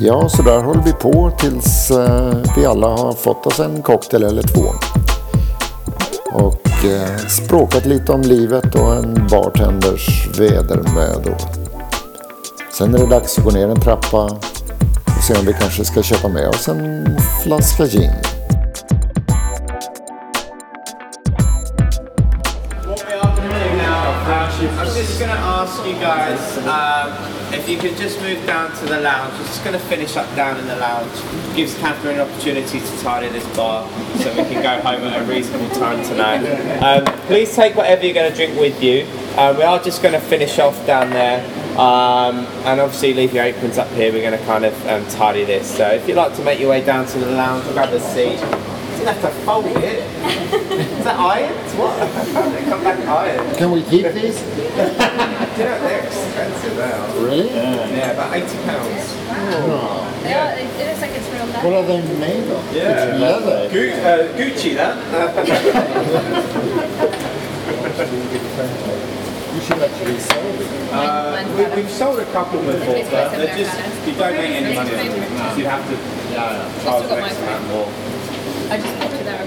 Ja, 0.00 0.28
så 0.28 0.42
där 0.42 0.62
håller 0.62 0.82
vi 0.82 0.92
på 0.92 1.30
tills 1.38 1.90
eh, 1.90 2.34
vi 2.56 2.66
alla 2.66 2.86
har 2.86 3.12
fått 3.12 3.46
oss 3.46 3.60
en 3.60 3.82
cocktail 3.82 4.22
eller 4.22 4.42
två. 4.42 4.64
Och 6.32 6.84
eh, 6.84 7.16
språkat 7.28 7.86
lite 7.86 8.12
om 8.12 8.20
livet 8.20 8.74
och 8.74 8.94
en 8.94 9.26
bartenders 9.30 10.28
vedermödor. 10.38 11.36
Sen 12.72 12.94
är 12.94 12.98
det 12.98 13.06
dags 13.06 13.38
att 13.38 13.44
gå 13.44 13.50
ner 13.50 13.68
en 13.68 13.80
trappa 13.80 14.22
och 15.16 15.24
se 15.26 15.34
om 15.34 15.46
vi 15.46 15.52
kanske 15.52 15.84
ska 15.84 16.02
köpa 16.02 16.28
med 16.28 16.48
oss 16.48 16.68
en 16.68 17.18
flaska 17.42 17.86
gin. 17.86 18.10
I'm 24.60 24.86
just 24.96 25.18
going 25.18 25.30
to 25.30 25.38
ask 25.38 25.86
you 25.86 25.94
guys 25.94 26.58
um, 26.66 27.54
if 27.54 27.66
you 27.68 27.78
could 27.78 27.96
just 27.98 28.20
move 28.20 28.46
down 28.46 28.70
to 28.76 28.86
the 28.86 29.00
lounge. 29.00 29.32
We're 29.38 29.46
just 29.46 29.64
going 29.64 29.72
to 29.72 29.84
finish 29.86 30.16
up 30.16 30.26
down 30.36 30.58
in 30.60 30.66
the 30.66 30.76
lounge. 30.76 31.12
Gives 31.56 31.74
Catherine 31.78 32.16
an 32.16 32.28
opportunity 32.28 32.80
to 32.80 33.02
tidy 33.02 33.28
this 33.28 33.46
bar 33.56 33.88
so 34.18 34.30
we 34.30 34.44
can 34.44 34.62
go 34.62 34.80
home 34.82 35.02
at 35.04 35.22
a 35.22 35.24
reasonable 35.24 35.70
time 35.76 36.04
tonight. 36.04 36.44
Um, 36.82 37.04
please 37.26 37.54
take 37.56 37.74
whatever 37.74 38.04
you're 38.04 38.14
going 38.14 38.30
to 38.30 38.36
drink 38.36 38.58
with 38.60 38.82
you. 38.82 39.06
Uh, 39.36 39.54
we 39.56 39.62
are 39.62 39.82
just 39.82 40.02
going 40.02 40.14
to 40.14 40.20
finish 40.20 40.58
off 40.58 40.76
down 40.86 41.08
there. 41.10 41.40
Um, 41.80 42.44
and 42.66 42.78
obviously 42.78 43.14
leave 43.14 43.32
your 43.32 43.44
aprons 43.44 43.78
up 43.78 43.88
here. 43.92 44.12
We're 44.12 44.20
going 44.20 44.38
to 44.38 44.44
kind 44.44 44.66
of 44.66 44.86
um, 44.86 45.06
tidy 45.08 45.44
this. 45.44 45.76
So 45.78 45.88
if 45.88 46.06
you'd 46.06 46.16
like 46.18 46.34
to 46.36 46.44
make 46.44 46.60
your 46.60 46.68
way 46.68 46.84
down 46.84 47.06
to 47.06 47.18
the 47.18 47.30
lounge, 47.30 47.64
grab 47.72 47.88
a 47.94 47.98
seat. 48.00 48.38
You 49.00 49.06
have 49.06 49.20
to 49.22 49.30
fold 49.46 49.64
it. 49.64 49.74
Is 49.80 51.04
that 51.04 51.18
irons? 51.18 51.72
What? 51.76 51.96
they 52.52 52.64
come 52.68 52.84
back 52.84 52.98
iron. 53.08 53.56
Can 53.56 53.70
we 53.70 53.82
keep 53.84 54.06
these? 54.12 54.38
You 55.60 55.66
know, 55.66 55.80
they're 55.82 56.04
expensive 56.06 56.76
now. 56.78 57.14
Really? 57.18 57.48
Yeah, 57.50 58.12
about 58.12 58.34
80 58.34 58.46
pounds. 58.64 59.14
Yeah, 60.24 60.54
it 60.54 60.86
looks 60.86 61.00
like 61.02 61.10
it's 61.10 61.28
real 61.28 61.44
leather. 61.46 61.68
What 61.68 61.74
are 61.74 61.84
they 61.84 62.00
made 62.18 62.48
of? 62.50 62.64
It's 62.74 63.20
leather. 63.20 63.68
Gu- 63.68 63.92
uh, 64.00 64.28
Gucci, 64.38 64.74
that. 64.76 64.96
You 69.54 69.60
should 69.60 69.82
actually 69.82 70.18
sell 70.18 70.46
it. 70.60 70.68
Uh, 70.92 71.44
we, 71.56 71.82
we've 71.82 71.90
sold 71.90 72.18
a 72.20 72.24
couple 72.32 72.60
before, 72.60 73.02
but 73.10 73.30
they're 73.32 73.56
just, 73.56 73.76
you 74.06 74.14
don't 74.14 74.36
make 74.36 74.50
any 74.50 74.74
money 74.74 74.90
on 74.90 75.06
them. 75.08 75.40
on 75.40 75.50
So 75.50 75.56
you'd 75.58 75.66
have 75.66 75.88
to 75.90 75.96
charge 76.84 77.08
got 77.08 77.18
an 77.18 77.20
my 77.20 77.28
X 77.28 77.38
amount 77.38 77.66
more. 77.68 77.88
I 78.70 78.76
just 78.78 78.94
put 79.00 79.12
it 79.12 79.24
there. 79.24 79.46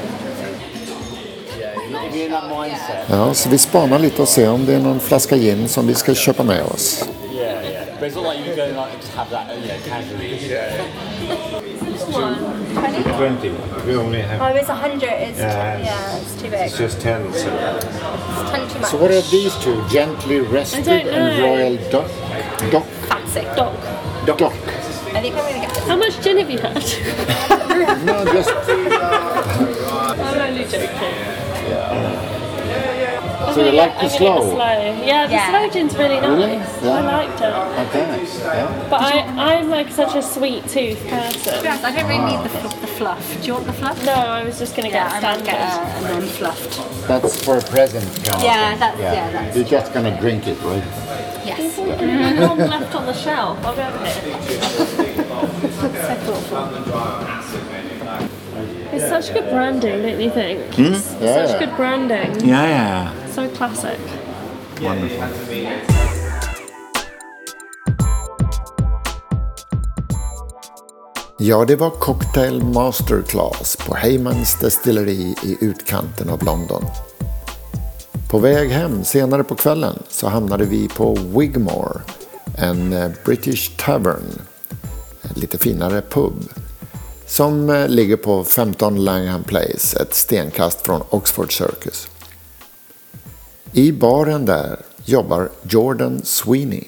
Ja, 3.10 3.34
så 3.34 3.50
vi 3.50 3.58
spanar 3.58 4.00
lite 4.00 4.22
och 4.22 4.28
ser 4.28 4.50
om 4.50 4.66
det 4.66 4.74
är 4.74 4.80
någon 4.80 5.00
flaska 5.00 5.38
gin 5.38 5.68
som 5.70 5.88
vi 5.88 5.96
ska 5.96 6.14
köpa 6.16 6.44
med 6.44 6.64
oss. 6.64 7.06
yeah, 7.34 7.64
yeah. 7.72 7.86
But 8.00 8.08
it's 8.08 8.16
not 8.16 8.26
like 8.36 8.46
you 8.46 8.56
go 8.56 8.64
and 8.64 8.76
like 8.76 8.98
just 8.98 9.14
have 9.14 9.30
that, 9.30 9.48
you 9.56 9.68
know, 9.68 9.78
casually. 9.88 11.63
20. 12.14 13.50
We 13.86 13.96
only 13.96 14.22
have 14.22 14.42
Oh, 14.42 14.56
it's 14.56 14.70
a 14.70 14.76
hundred. 14.76 15.04
It's 15.10 15.40
Yeah. 15.40 15.78
yeah, 15.80 16.18
it's 16.18 16.36
too 16.36 16.50
big. 16.50 16.62
it's 16.68 16.78
just 16.78 17.02
10. 17.02 17.34
So 17.34 17.40
It's 17.40 17.44
ton 18.52 18.70
too 18.70 18.80
much. 18.80 18.90
So 18.92 18.98
what 18.98 19.12
are 19.12 19.22
these 19.22 19.56
two? 19.58 19.84
Gently 19.90 20.40
rested 20.42 20.88
and 20.88 21.42
royal 21.42 21.78
duck? 21.92 22.10
Dock? 22.72 22.86
Fancy. 23.10 23.42
Doc, 23.56 23.74
Dock. 24.26 24.54
I 25.14 25.22
think 25.22 25.36
I'm 25.36 25.44
gonna 25.46 25.60
get 25.66 25.70
this. 25.74 25.88
how 25.88 25.96
much 25.96 26.22
gin 26.22 26.38
have 26.38 26.50
you 26.50 26.60
had? 26.60 26.84
No, 28.04 28.24
just 28.26 28.50
I'm 28.70 30.40
only 30.42 30.64
joking. 30.66 31.33
So 33.54 33.66
you 33.66 33.72
like 33.78 33.92
the 33.94 33.98
I'm 33.98 34.10
get 34.10 34.18
sloe? 34.18 34.44
the 34.44 34.50
sloe. 34.52 35.06
Yeah, 35.06 35.28
the 35.28 35.34
Yeah. 35.34 35.50
sloe 35.50 35.70
gin's 35.70 35.96
really 35.96 36.20
nice. 36.20 36.30
Really? 36.30 36.54
Yeah. 36.54 36.90
I 36.90 37.02
liked 37.02 37.42
it. 37.42 37.54
okay. 37.88 38.08
Yeah. 38.40 38.88
But 38.90 39.02
I, 39.02 39.12
I'm 39.58 39.70
like 39.70 39.90
such 39.92 40.16
a 40.16 40.22
sweet 40.22 40.68
tooth 40.68 41.00
person. 41.08 41.68
I 41.68 41.92
don't 41.96 42.08
really 42.08 42.26
need 42.36 42.44
the, 42.44 42.50
fl- 42.50 42.80
the 42.82 42.88
fluff. 42.88 43.42
Do 43.42 43.48
you 43.48 43.54
want 43.54 43.66
the 43.68 43.74
fluff? 43.74 44.06
No, 44.06 44.14
I 44.14 44.44
was 44.44 44.58
just 44.60 44.76
gonna 44.76 44.90
get 44.90 44.96
Yeah, 44.96 45.08
I 45.18 45.22
might 45.22 45.46
standard. 45.46 45.46
get 45.46 45.60
a, 45.62 46.06
a 46.06 46.20
non-fluffed. 46.20 47.08
That's 47.08 47.44
for 47.46 47.58
a 47.58 47.62
present. 47.62 48.06
Kind 48.26 48.44
Yeah, 48.44 48.70
thing. 48.72 48.80
that's 48.80 49.00
yeah, 49.00 49.32
that's 49.32 49.56
You're 49.56 49.66
just 49.66 49.94
gonna 49.94 50.20
drink 50.20 50.48
it, 50.48 50.60
right? 50.62 50.84
yes. 51.46 51.76
There's 51.76 52.40
one 52.50 52.58
left 52.58 52.96
on 52.96 53.06
the 53.06 53.14
shelf. 53.14 53.60
I'll 53.66 53.76
go 53.76 53.84
over 53.88 54.06
here. 54.06 54.40
So 55.84 56.16
thoughtful. 56.26 56.70
It's 58.94 59.08
such 59.10 59.34
good 59.34 59.50
branding, 59.50 60.02
don't 60.04 60.22
you 60.22 60.30
think? 60.30 60.74
Hmm? 60.76 60.94
Yeah, 61.24 61.48
Such 61.48 61.60
good 61.60 61.76
branding. 61.76 62.48
yeah, 62.48 62.68
yeah. 62.68 63.23
So 63.36 63.48
classic. 63.58 64.00
Ja, 71.40 71.66
det 71.66 71.76
var 71.76 71.90
Cocktail 71.90 72.64
Masterclass 72.64 73.76
på 73.76 73.96
Heymans 73.96 74.60
destilleri 74.60 75.36
i 75.44 75.58
utkanten 75.62 76.30
av 76.30 76.44
London. 76.44 76.86
På 78.30 78.40
väg 78.40 78.70
hem 78.70 79.04
senare 79.04 79.44
på 79.44 79.56
kvällen 79.56 80.04
så 80.10 80.28
hamnade 80.28 80.66
vi 80.66 80.88
på 80.88 81.14
Wigmore, 81.16 82.02
en 82.58 82.94
eh, 82.94 83.12
British 83.26 83.78
Tavern, 83.78 84.42
en 85.22 85.42
lite 85.42 85.58
finare 85.58 86.02
pub, 86.02 86.34
som 87.28 87.70
eh, 87.70 87.88
ligger 87.88 88.18
på 88.18 88.44
15 88.44 89.04
Langham 89.04 89.44
Place, 89.44 90.02
ett 90.02 90.16
stenkast 90.16 90.86
från 90.86 91.02
Oxford 91.10 91.58
Circus. 91.58 92.08
I 93.76 93.92
baren 93.92 94.46
där 94.46 94.80
jobbar 95.06 95.50
Jordan 95.64 96.22
Sweeney. 96.24 96.84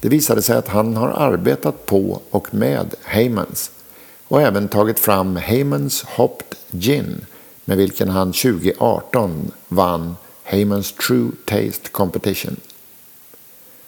Det 0.00 0.08
visade 0.08 0.42
sig 0.42 0.56
att 0.56 0.68
han 0.68 0.96
har 0.96 1.08
arbetat 1.08 1.86
på 1.86 2.20
och 2.30 2.54
med 2.54 2.94
Heymans 3.04 3.70
och 4.28 4.42
även 4.42 4.68
tagit 4.68 4.98
fram 4.98 5.36
Heymans 5.36 6.02
Hopped 6.02 6.58
Gin 6.70 7.26
med 7.64 7.76
vilken 7.76 8.08
han 8.08 8.32
2018 8.32 9.50
vann 9.68 10.16
Heymans 10.42 10.92
True 10.92 11.30
Taste 11.44 11.88
Competition. 11.90 12.56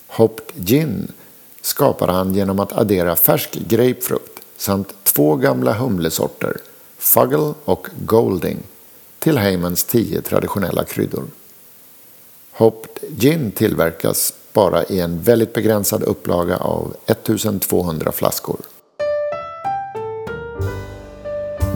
Hopped 0.06 0.66
Gin 0.66 1.12
skapade 1.60 2.12
han 2.12 2.34
genom 2.34 2.60
att 2.60 2.72
addera 2.72 3.16
färsk 3.16 3.54
grapefrukt 3.68 4.40
samt 4.56 4.94
två 5.02 5.36
gamla 5.36 5.72
humlesorter, 5.72 6.56
Fuggle 6.98 7.54
och 7.64 7.88
Golding, 8.04 8.58
till 9.18 9.38
Heymans 9.38 9.84
tio 9.84 10.22
traditionella 10.22 10.84
kryddor. 10.84 11.24
Hopped 12.56 12.98
Gin 13.18 13.50
tillverkas 13.50 14.34
bara 14.52 14.84
i 14.84 15.00
en 15.00 15.22
väldigt 15.22 15.52
begränsad 15.52 16.02
upplaga 16.02 16.56
av 16.56 16.96
1200 17.06 18.12
flaskor. 18.12 18.60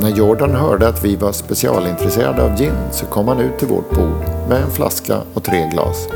När 0.00 0.08
Jordan 0.08 0.50
hörde 0.50 0.88
att 0.88 1.04
vi 1.04 1.16
var 1.16 1.32
specialintresserade 1.32 2.42
av 2.42 2.56
gin 2.56 2.92
så 2.92 3.06
kom 3.06 3.28
han 3.28 3.40
ut 3.40 3.58
till 3.58 3.68
vårt 3.68 3.90
bord 3.90 4.48
med 4.48 4.62
en 4.62 4.70
flaska 4.70 5.22
och 5.34 5.44
tre 5.44 5.70
glas 5.72 6.08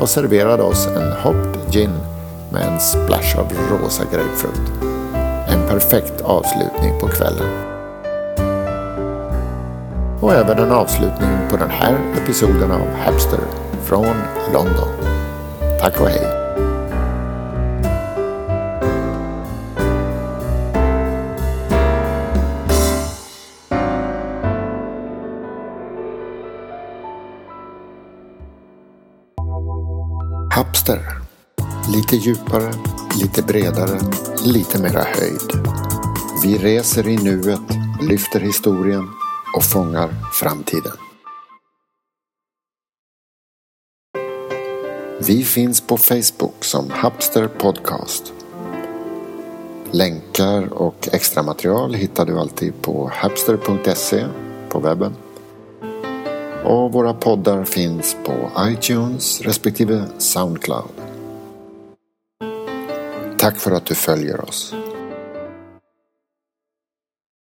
och 0.00 0.08
serverade 0.08 0.62
oss 0.62 0.86
en 0.86 1.12
Hopped 1.12 1.72
Gin 1.72 1.94
med 2.52 2.62
en 2.62 2.80
splash 2.80 3.38
av 3.38 3.52
rosa 3.70 4.04
grapefrukt. 4.12 4.72
En 5.48 5.68
perfekt 5.68 6.20
avslutning 6.20 7.00
på 7.00 7.08
kvällen. 7.08 7.70
Och 10.20 10.34
även 10.34 10.58
en 10.58 10.72
avslutning 10.72 11.30
på 11.50 11.56
den 11.56 11.70
här 11.70 11.98
episoden 12.22 12.70
av 12.70 12.88
Hapster 13.04 13.59
från 13.90 14.16
London. 14.52 14.88
Tack 15.80 16.00
och 16.00 16.08
hej! 16.08 16.26
Hapster. 30.54 31.00
Lite 31.92 32.16
djupare, 32.16 32.72
lite 33.20 33.42
bredare, 33.42 34.00
lite 34.44 34.82
mera 34.82 35.02
höjd. 35.02 35.68
Vi 36.42 36.58
reser 36.58 37.08
i 37.08 37.16
nuet, 37.16 37.60
lyfter 38.02 38.40
historien 38.40 39.08
och 39.56 39.64
fångar 39.64 40.08
framtiden. 40.32 41.09
Vi 45.26 45.44
finns 45.44 45.80
på 45.80 45.96
Facebook 45.96 46.64
som 46.64 46.90
Hapster 46.90 47.48
Podcast. 47.48 48.32
Länkar 49.90 50.72
och 50.72 51.08
extra 51.12 51.42
material 51.42 51.94
hittar 51.94 52.26
du 52.26 52.38
alltid 52.38 52.82
på 52.82 53.10
hapster.se 53.14 54.26
på 54.68 54.78
webben. 54.78 55.14
Och 56.64 56.92
våra 56.92 57.14
poddar 57.14 57.64
finns 57.64 58.16
på 58.24 58.50
iTunes 58.58 59.40
respektive 59.40 60.04
Soundcloud. 60.18 60.90
Tack 63.38 63.58
för 63.58 63.70
att 63.70 63.86
du 63.86 63.94
följer 63.94 64.48
oss. 64.48 64.74